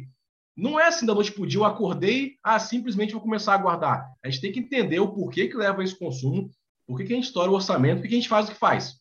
Não 0.56 0.78
é 0.78 0.86
assim 0.86 1.06
da 1.06 1.14
noite 1.14 1.32
para 1.32 1.42
o 1.42 1.46
dia, 1.46 1.58
eu 1.58 1.64
acordei, 1.64 2.34
ah, 2.42 2.58
simplesmente 2.58 3.12
vou 3.12 3.22
começar 3.22 3.54
a 3.54 3.58
guardar. 3.58 4.06
A 4.22 4.28
gente 4.28 4.40
tem 4.40 4.52
que 4.52 4.60
entender 4.60 5.00
o 5.00 5.12
porquê 5.12 5.48
que 5.48 5.56
leva 5.56 5.82
esse 5.82 5.98
consumo, 5.98 6.50
por 6.86 6.98
que 6.98 7.04
a 7.04 7.16
gente 7.16 7.24
estoura 7.24 7.50
o 7.50 7.54
orçamento, 7.54 8.00
por 8.00 8.08
que 8.08 8.14
a 8.14 8.18
gente 8.18 8.28
faz 8.28 8.48
o 8.48 8.52
que 8.52 8.58
faz. 8.58 8.99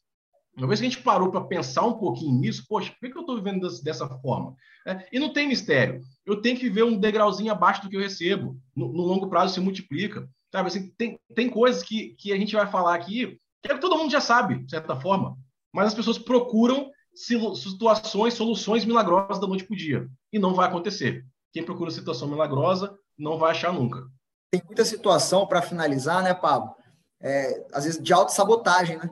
Uma 0.60 0.67
vez 0.67 0.80
que 0.80 0.86
a 0.86 0.89
gente 0.89 1.02
parou 1.02 1.32
para 1.32 1.41
pensar 1.41 1.86
um 1.86 1.93
pouquinho 1.93 2.38
nisso, 2.38 2.65
poxa, 2.67 2.93
por 3.00 3.10
que 3.10 3.17
eu 3.17 3.22
estou 3.22 3.38
vivendo 3.38 3.67
dessa 3.82 4.08
forma? 4.19 4.56
É, 4.86 5.08
e 5.12 5.19
não 5.19 5.32
tem 5.32 5.48
mistério. 5.48 6.02
Eu 6.26 6.41
tenho 6.41 6.58
que 6.58 6.63
viver 6.63 6.84
um 6.84 7.00
degrauzinho 7.00 7.52
abaixo 7.52 7.82
do 7.82 7.89
que 7.89 7.95
eu 7.95 8.02
recebo. 8.02 8.58
No, 8.76 8.91
no 8.91 9.04
longo 9.04 9.30
prazo 9.30 9.54
se 9.54 9.60
multiplica. 9.62 10.30
Sabe? 10.52 10.67
Assim, 10.67 10.89
tem, 10.98 11.17
tem 11.34 11.50
coisas 11.50 11.82
que, 11.82 12.15
que 12.17 12.34
a 12.34 12.38
gente 12.38 12.56
vai 12.56 12.69
falar 12.69 12.93
aqui 12.93 13.39
que 13.62 13.72
é 13.72 13.78
todo 13.78 13.98
mundo 13.98 14.12
já 14.12 14.22
sabe, 14.22 14.63
de 14.63 14.69
certa 14.69 15.00
forma. 15.00 15.38
Mas 15.74 15.88
as 15.88 15.93
pessoas 15.93 16.17
procuram 16.17 16.89
situações, 17.13 18.34
soluções 18.34 18.86
milagrosas 18.86 19.39
da 19.39 19.48
noite 19.48 19.65
para 19.65 19.74
o 19.74 19.78
dia. 19.78 20.08
E 20.32 20.39
não 20.39 20.54
vai 20.54 20.67
acontecer. 20.67 21.26
Quem 21.52 21.63
procura 21.63 21.91
situação 21.91 22.28
milagrosa 22.28 22.98
não 23.17 23.38
vai 23.38 23.52
achar 23.52 23.74
nunca. 23.74 24.08
Tem 24.52 24.62
muita 24.65 24.86
situação, 24.86 25.45
para 25.45 25.62
finalizar, 25.62 26.24
né, 26.24 26.34
Pablo? 26.34 26.74
É, 27.22 27.67
às 27.74 27.84
vezes 27.86 28.02
de 28.02 28.13
autossabotagem, 28.13 28.98
né? 28.98 29.10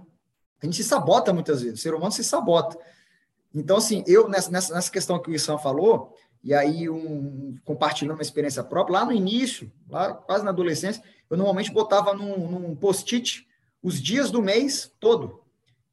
A 0.61 0.65
gente 0.65 0.77
se 0.77 0.83
sabota 0.83 1.33
muitas 1.33 1.61
vezes, 1.61 1.79
o 1.79 1.81
ser 1.81 1.93
humano 1.93 2.11
se 2.11 2.23
sabota. 2.23 2.77
Então, 3.53 3.77
assim, 3.77 4.03
eu, 4.07 4.27
nessa, 4.27 4.51
nessa 4.51 4.91
questão 4.91 5.19
que 5.19 5.29
o 5.29 5.35
Issan 5.35 5.57
falou, 5.57 6.15
e 6.43 6.53
aí 6.53 6.89
um, 6.89 7.55
compartilhando 7.65 8.15
uma 8.15 8.21
experiência 8.21 8.63
própria, 8.63 8.99
lá 8.99 9.05
no 9.05 9.11
início, 9.11 9.71
lá 9.89 10.13
quase 10.13 10.43
na 10.43 10.51
adolescência, 10.51 11.03
eu 11.29 11.37
normalmente 11.37 11.71
botava 11.71 12.13
num, 12.13 12.47
num 12.47 12.75
post-it 12.75 13.47
os 13.81 14.01
dias 14.01 14.31
do 14.31 14.41
mês 14.41 14.91
todo. 14.99 15.41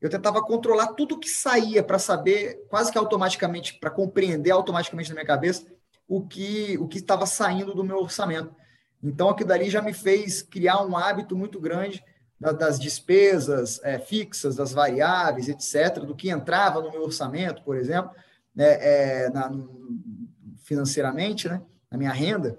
Eu 0.01 0.11
tentava 0.11 0.43
controlar 0.43 0.89
tudo 0.89 1.19
que 1.19 1.29
saía 1.29 1.83
para 1.83 1.99
saber, 1.99 2.67
quase 2.69 2.93
que 2.93 2.99
automaticamente, 2.99 3.75
para 3.75 3.91
compreender 3.91 4.51
automaticamente 4.51 5.09
na 5.09 5.15
minha 5.15 5.27
cabeça 5.27 5.65
o 6.07 6.27
que 6.27 6.77
o 6.79 6.87
que 6.87 6.99
estava 6.99 7.25
saindo 7.25 7.75
do 7.75 7.83
meu 7.83 7.99
orçamento. 7.99 8.55
Então, 9.03 9.29
aquilo 9.29 9.49
dali 9.49 9.71
já 9.71 9.81
me 9.81 9.93
fez 9.93 10.43
criar 10.43 10.83
um 10.85 10.97
hábito 10.97 11.37
muito 11.37 11.61
grande 11.61 12.05
das 12.53 12.79
despesas 12.79 13.81
é, 13.83 13.99
fixas, 13.99 14.57
das 14.57 14.73
variáveis, 14.73 15.49
etc., 15.49 16.01
do 16.01 16.15
que 16.15 16.31
entrava 16.31 16.81
no 16.81 16.91
meu 16.91 17.03
orçamento, 17.03 17.63
por 17.63 17.77
exemplo, 17.77 18.11
né, 18.55 18.79
é, 18.81 19.31
na, 19.31 19.51
financeiramente, 20.63 21.49
né, 21.49 21.63
na 21.91 21.99
minha 21.99 22.13
renda, 22.13 22.59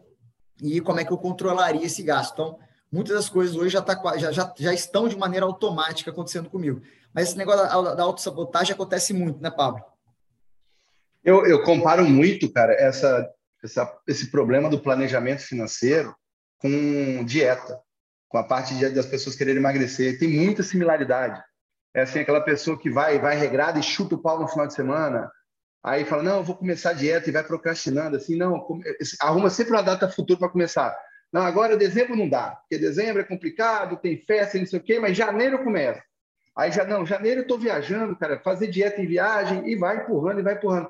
e 0.61 0.81
como 0.81 0.99
é 0.99 1.05
que 1.05 1.11
eu 1.11 1.17
controlaria 1.17 1.85
esse 1.85 2.01
gasto. 2.01 2.33
Então, 2.33 2.59
muitas 2.91 3.15
das 3.15 3.29
coisas 3.29 3.55
hoje 3.55 3.69
já, 3.69 3.81
tá, 3.81 3.99
já, 4.17 4.31
já, 4.31 4.53
já 4.57 4.73
estão 4.73 5.07
de 5.07 5.17
maneira 5.17 5.45
automática 5.45 6.11
acontecendo 6.11 6.49
comigo. 6.49 6.81
Mas 7.13 7.29
esse 7.29 7.37
negócio 7.37 7.63
da, 7.63 7.95
da 7.95 8.03
autossabotagem 8.03 8.73
acontece 8.73 9.13
muito, 9.13 9.41
né, 9.41 9.51
Pablo? 9.51 9.83
Eu, 11.23 11.45
eu 11.45 11.63
comparo 11.63 12.05
muito, 12.05 12.51
cara, 12.51 12.73
essa, 12.73 13.29
essa, 13.63 13.97
esse 14.07 14.29
problema 14.29 14.69
do 14.69 14.79
planejamento 14.79 15.41
financeiro 15.41 16.15
com 16.57 17.23
dieta 17.25 17.79
com 18.35 18.39
a 18.39 18.43
parte 18.43 18.75
de, 18.75 18.89
das 18.89 19.05
pessoas 19.05 19.33
quererem 19.33 19.61
emagrecer. 19.61 20.19
Tem 20.19 20.27
muita 20.27 20.61
similaridade. 20.61 21.41
É 21.93 22.01
assim, 22.01 22.19
aquela 22.19 22.41
pessoa 22.41 22.77
que 22.77 22.89
vai, 22.89 23.17
vai 23.17 23.37
regrada 23.37 23.79
e 23.79 23.83
chuta 23.83 24.15
o 24.15 24.21
pau 24.21 24.37
no 24.37 24.47
final 24.49 24.67
de 24.67 24.73
semana, 24.73 25.31
aí 25.81 26.03
fala, 26.03 26.21
não, 26.21 26.37
eu 26.39 26.43
vou 26.43 26.57
começar 26.57 26.89
a 26.89 26.93
dieta 26.93 27.29
e 27.29 27.31
vai 27.31 27.45
procrastinando, 27.45 28.17
assim, 28.17 28.35
não, 28.35 28.67
arruma 29.21 29.49
sempre 29.49 29.71
uma 29.71 29.81
data 29.81 30.09
futura 30.09 30.37
para 30.37 30.49
começar. 30.49 30.93
Não, 31.31 31.43
agora 31.43 31.77
dezembro 31.77 32.13
não 32.13 32.27
dá, 32.27 32.57
porque 32.57 32.77
dezembro 32.77 33.21
é 33.21 33.25
complicado, 33.25 33.95
tem 34.01 34.17
festa, 34.17 34.57
não 34.57 34.65
sei 34.65 34.79
o 34.79 34.83
quê, 34.83 34.99
mas 34.99 35.15
janeiro 35.15 35.63
começa. 35.63 36.03
Aí 36.57 36.73
já, 36.73 36.83
não, 36.83 37.05
janeiro 37.05 37.39
eu 37.39 37.43
estou 37.43 37.57
viajando, 37.57 38.17
cara, 38.17 38.41
fazer 38.43 38.67
dieta 38.67 39.01
em 39.01 39.07
viagem 39.07 39.65
e 39.65 39.77
vai 39.77 40.03
empurrando 40.03 40.41
e 40.41 40.43
vai 40.43 40.55
empurrando. 40.55 40.89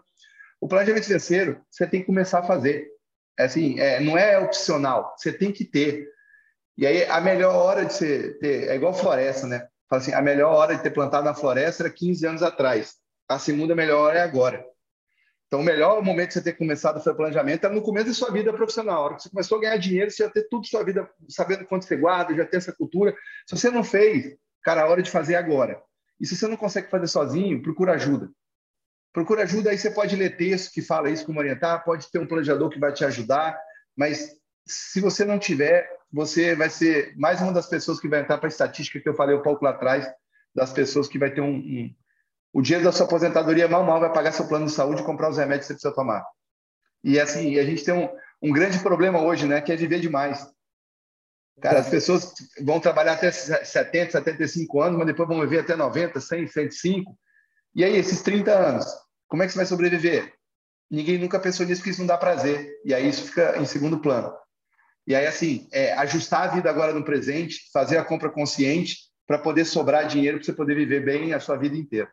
O 0.60 0.68
planejamento 0.68 1.06
financeiro, 1.06 1.62
você 1.70 1.86
tem 1.86 2.00
que 2.00 2.08
começar 2.08 2.40
a 2.40 2.44
fazer. 2.44 2.88
É 3.38 3.44
assim, 3.44 3.80
é, 3.80 4.00
não 4.00 4.18
é 4.18 4.40
opcional, 4.40 5.14
você 5.16 5.32
tem 5.32 5.52
que 5.52 5.64
ter. 5.64 6.15
E 6.78 6.86
aí 6.86 7.06
a 7.06 7.22
melhor 7.22 7.56
hora 7.56 7.86
de 7.86 7.94
você 7.94 8.34
ter, 8.40 8.70
é 8.70 8.76
igual 8.76 8.94
floresta, 8.94 9.48
né? 9.48 9.68
Fala 9.90 10.02
assim, 10.02 10.14
a 10.14 10.22
melhor 10.22 10.54
hora 10.54 10.76
de 10.76 10.84
ter 10.84 10.92
plantado 10.92 11.26
na 11.26 11.34
floresta 11.34 11.84
era 11.84 11.90
15 11.90 12.26
anos 12.26 12.44
atrás. 12.44 12.96
A 13.30 13.40
segunda 13.40 13.76
melhor 13.76 14.02
hora 14.02 14.20
é 14.20 14.22
agora. 14.22 14.66
Então, 15.48 15.62
o 15.62 15.64
melhor 15.64 16.02
momento 16.02 16.30
de 16.30 16.34
você 16.34 16.42
ter 16.42 16.54
começado 16.54 17.02
fazer 17.02 17.16
planejamento 17.16 17.64
era 17.64 17.74
no 17.74 17.82
começo 17.82 18.08
da 18.08 18.14
sua 18.14 18.32
vida 18.32 18.52
profissional. 18.52 18.96
A 18.98 19.06
hora 19.06 19.16
que 19.16 19.24
você 19.24 19.30
começou 19.30 19.58
a 19.58 19.62
ganhar 19.62 19.78
dinheiro, 19.78 20.12
você 20.12 20.24
já 20.24 20.30
ter 20.30 20.48
tudo 20.50 20.66
sua 20.66 20.84
vida, 20.84 21.10
sabendo 21.30 21.66
quanto 21.66 21.86
você 21.86 21.96
guarda, 21.96 22.36
já 22.36 22.46
ter 22.46 22.58
essa 22.58 22.74
cultura. 22.74 23.16
Se 23.48 23.56
você 23.56 23.70
não 23.70 23.84
fez, 23.84 24.36
cara, 24.64 24.82
a 24.82 24.88
hora 24.88 25.02
de 25.02 25.12
fazer 25.12 25.36
agora. 25.36 25.82
E 26.20 26.26
se 26.26 26.36
você 26.36 26.48
não 26.48 26.58
consegue 26.58 26.90
fazer 26.90 27.08
sozinho, 27.08 27.62
procura 27.62 27.94
ajuda. 27.94 28.30
Procura 29.14 29.44
ajuda, 29.44 29.70
aí 29.70 29.78
você 29.78 29.92
pode 29.92 30.16
ler 30.16 30.36
texto 30.36 30.74
que 30.74 30.82
fala 30.82 31.10
isso, 31.10 31.26
como 31.26 31.40
orientar, 31.40 31.86
pode 31.86 32.12
ter 32.12 32.20
um 32.20 32.28
planejador 32.28 32.70
que 32.70 32.80
vai 32.80 32.92
te 32.92 33.06
ajudar, 33.06 33.58
mas 33.96 34.36
se 34.68 35.00
você 35.00 35.24
não 35.24 35.40
tiver, 35.40 35.90
você 36.16 36.56
vai 36.56 36.70
ser 36.70 37.14
mais 37.18 37.42
uma 37.42 37.52
das 37.52 37.68
pessoas 37.68 38.00
que 38.00 38.08
vai 38.08 38.22
entrar 38.22 38.38
para 38.38 38.48
a 38.48 38.50
estatística 38.50 39.02
que 39.02 39.10
eu 39.10 39.14
falei 39.14 39.36
um 39.36 39.42
pouco 39.42 39.66
lá 39.66 39.72
atrás, 39.72 40.10
das 40.56 40.72
pessoas 40.72 41.10
que 41.10 41.20
vai 41.20 41.30
ter 41.30 41.42
um, 41.42 41.58
um 41.58 41.94
o 42.54 42.62
dinheiro 42.62 42.86
da 42.86 42.94
sua 42.94 43.06
aposentadoria 43.06 43.68
mal 43.68 43.84
mal 43.84 44.00
vai 44.00 44.14
pagar 44.14 44.32
seu 44.32 44.48
plano 44.48 44.66
de 44.66 44.72
saúde 44.72 45.02
e 45.02 45.06
comprar 45.06 45.30
os 45.30 45.38
remédios 45.38 45.68
que 45.68 45.68
você 45.68 45.74
precisa 45.74 45.94
tomar. 45.94 46.26
E 47.04 47.20
assim, 47.20 47.60
a 47.60 47.66
gente 47.66 47.84
tem 47.84 47.94
um, 47.94 48.10
um 48.42 48.54
grande 48.54 48.80
problema 48.80 49.22
hoje, 49.22 49.46
né, 49.46 49.60
que 49.60 49.74
é 49.74 49.76
viver 49.76 50.00
demais. 50.00 50.48
Cara, 51.62 51.80
as 51.80 51.90
pessoas 51.90 52.34
vão 52.62 52.80
trabalhar 52.80 53.14
até 53.14 53.30
70, 53.30 54.12
75 54.14 54.82
anos, 54.82 54.98
mas 54.98 55.08
depois 55.08 55.28
vão 55.28 55.42
viver 55.42 55.60
até 55.60 55.76
90, 55.76 56.22
100, 56.22 56.48
105. 56.48 57.18
E 57.76 57.84
aí, 57.84 57.98
esses 57.98 58.22
30 58.22 58.52
anos, 58.52 58.86
como 59.28 59.44
é 59.44 59.48
que 59.48 59.52
você 59.52 59.60
vai 59.60 59.66
sobreviver? 59.66 60.34
Ninguém 60.90 61.18
nunca 61.18 61.40
pensou 61.42 61.66
nisso, 61.66 61.82
porque 61.82 61.92
isso 61.92 62.00
não 62.00 62.08
dá 62.08 62.18
prazer. 62.18 62.74
E 62.86 62.94
aí 62.94 63.10
isso 63.10 63.24
fica 63.26 63.58
em 63.58 63.66
segundo 63.66 64.00
plano. 64.00 64.34
E 65.08 65.14
aí, 65.14 65.28
assim, 65.28 65.68
é, 65.72 65.94
ajustar 65.94 66.50
a 66.50 66.54
vida 66.54 66.70
agora 66.70 66.94
no 66.94 67.06
presente, 67.06 67.70
fazer 67.72 67.98
a 67.98 68.04
compra 68.04 68.30
consciente 68.30 68.98
para 69.28 69.38
poder 69.38 69.66
sobrar 69.66 70.08
dinheiro 70.08 70.38
para 70.38 70.46
você 70.46 70.54
poder 70.54 70.76
viver 70.76 71.04
bem 71.04 71.34
a 71.34 71.40
sua 71.40 71.58
vida 71.58 71.76
inteira. 71.76 72.10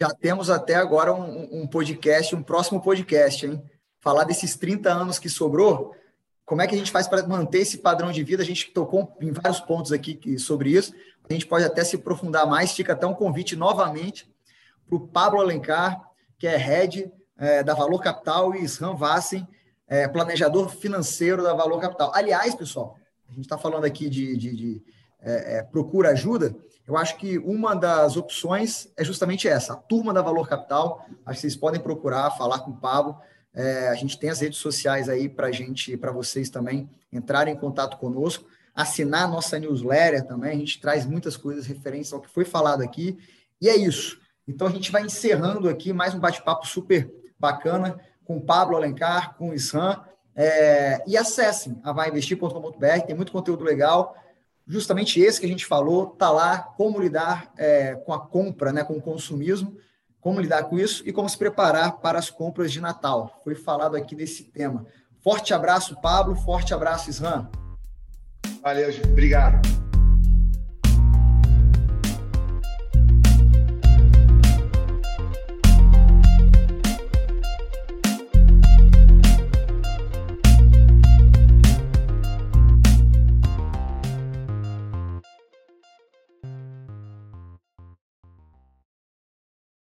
Já 0.00 0.10
temos 0.10 0.50
até 0.50 0.74
agora 0.74 1.12
um, 1.12 1.62
um, 1.62 1.66
podcast, 1.66 2.34
um 2.34 2.42
próximo 2.42 2.80
podcast, 2.80 3.46
hein? 3.46 3.62
falar 4.00 4.24
desses 4.24 4.56
30 4.56 4.92
anos 4.92 5.18
que 5.18 5.28
sobrou, 5.28 5.94
como 6.44 6.60
é 6.60 6.66
que 6.66 6.74
a 6.74 6.78
gente 6.78 6.90
faz 6.90 7.08
para 7.08 7.26
manter 7.26 7.60
esse 7.60 7.78
padrão 7.78 8.12
de 8.12 8.22
vida? 8.22 8.42
A 8.42 8.46
gente 8.46 8.70
tocou 8.70 9.16
em 9.20 9.32
vários 9.32 9.60
pontos 9.60 9.92
aqui 9.92 10.38
sobre 10.38 10.70
isso. 10.70 10.92
A 11.28 11.32
gente 11.32 11.46
pode 11.46 11.64
até 11.64 11.82
se 11.82 11.96
aprofundar 11.96 12.46
mais. 12.46 12.72
Fica 12.72 12.92
até 12.92 13.06
um 13.06 13.14
convite 13.14 13.56
novamente 13.56 14.30
para 14.86 14.96
o 14.96 15.08
Pablo 15.08 15.40
Alencar, 15.40 15.98
que 16.38 16.46
é 16.46 16.56
head 16.56 17.10
é, 17.38 17.62
da 17.62 17.72
Valor 17.72 17.98
Capital, 18.02 18.54
e 18.54 18.62
Isram 18.62 18.94
Vassen, 18.94 19.48
é, 19.86 20.08
planejador 20.08 20.68
financeiro 20.68 21.42
da 21.42 21.54
Valor 21.54 21.80
Capital. 21.80 22.12
Aliás, 22.14 22.54
pessoal, 22.54 22.96
a 23.28 23.32
gente 23.32 23.44
está 23.44 23.58
falando 23.58 23.84
aqui 23.84 24.08
de, 24.08 24.36
de, 24.36 24.56
de 24.56 24.82
é, 25.20 25.58
é, 25.58 25.62
procura 25.62 26.10
ajuda. 26.10 26.54
Eu 26.86 26.96
acho 26.96 27.16
que 27.16 27.38
uma 27.38 27.74
das 27.74 28.16
opções 28.16 28.88
é 28.96 29.02
justamente 29.02 29.48
essa, 29.48 29.72
a 29.72 29.76
turma 29.76 30.12
da 30.12 30.20
Valor 30.20 30.48
Capital. 30.48 31.06
Acho 31.24 31.36
que 31.36 31.40
vocês 31.40 31.56
podem 31.56 31.80
procurar, 31.80 32.30
falar 32.32 32.60
com 32.60 32.70
o 32.70 32.76
Pablo. 32.76 33.18
É, 33.54 33.88
a 33.88 33.94
gente 33.94 34.18
tem 34.18 34.30
as 34.30 34.40
redes 34.40 34.58
sociais 34.58 35.08
aí 35.08 35.28
para 35.28 35.50
gente, 35.50 35.96
para 35.96 36.12
vocês 36.12 36.50
também 36.50 36.90
entrarem 37.12 37.54
em 37.54 37.56
contato 37.56 37.96
conosco, 37.98 38.44
assinar 38.74 39.28
nossa 39.28 39.58
newsletter 39.58 40.26
também. 40.26 40.50
A 40.50 40.58
gente 40.58 40.80
traz 40.80 41.06
muitas 41.06 41.36
coisas 41.36 41.66
referentes 41.66 42.12
ao 42.12 42.20
que 42.20 42.28
foi 42.28 42.44
falado 42.44 42.82
aqui. 42.82 43.16
E 43.60 43.68
é 43.68 43.76
isso. 43.76 44.20
Então 44.46 44.66
a 44.66 44.70
gente 44.70 44.92
vai 44.92 45.02
encerrando 45.02 45.68
aqui 45.68 45.92
mais 45.92 46.14
um 46.14 46.18
bate-papo 46.18 46.66
super 46.66 47.10
bacana 47.38 47.98
com 48.24 48.40
Pablo 48.40 48.76
Alencar, 48.76 49.34
com 49.36 49.50
o 49.50 49.54
Isram. 49.54 50.02
É, 50.36 51.02
e 51.06 51.16
acessem 51.16 51.80
a 51.84 51.92
vainvestir.com.br, 51.92 53.06
tem 53.06 53.14
muito 53.14 53.32
conteúdo 53.32 53.62
legal. 53.62 54.16
Justamente 54.66 55.20
esse 55.20 55.38
que 55.38 55.46
a 55.46 55.48
gente 55.48 55.66
falou, 55.66 56.06
tá 56.06 56.30
lá 56.30 56.58
como 56.58 56.98
lidar 56.98 57.52
é, 57.56 57.94
com 57.94 58.12
a 58.12 58.18
compra, 58.18 58.72
né, 58.72 58.82
com 58.82 58.94
o 58.94 59.02
consumismo 59.02 59.76
como 60.24 60.40
lidar 60.40 60.64
com 60.64 60.78
isso 60.78 61.02
e 61.06 61.12
como 61.12 61.28
se 61.28 61.36
preparar 61.36 61.98
para 61.98 62.18
as 62.18 62.30
compras 62.30 62.72
de 62.72 62.80
Natal. 62.80 63.42
Foi 63.44 63.54
falado 63.54 63.94
aqui 63.94 64.16
desse 64.16 64.44
tema. 64.44 64.86
Forte 65.22 65.52
abraço, 65.52 66.00
Pablo. 66.00 66.34
Forte 66.34 66.72
abraço, 66.72 67.10
Isran. 67.10 67.46
Valeu, 68.62 68.88
obrigado. 69.06 69.83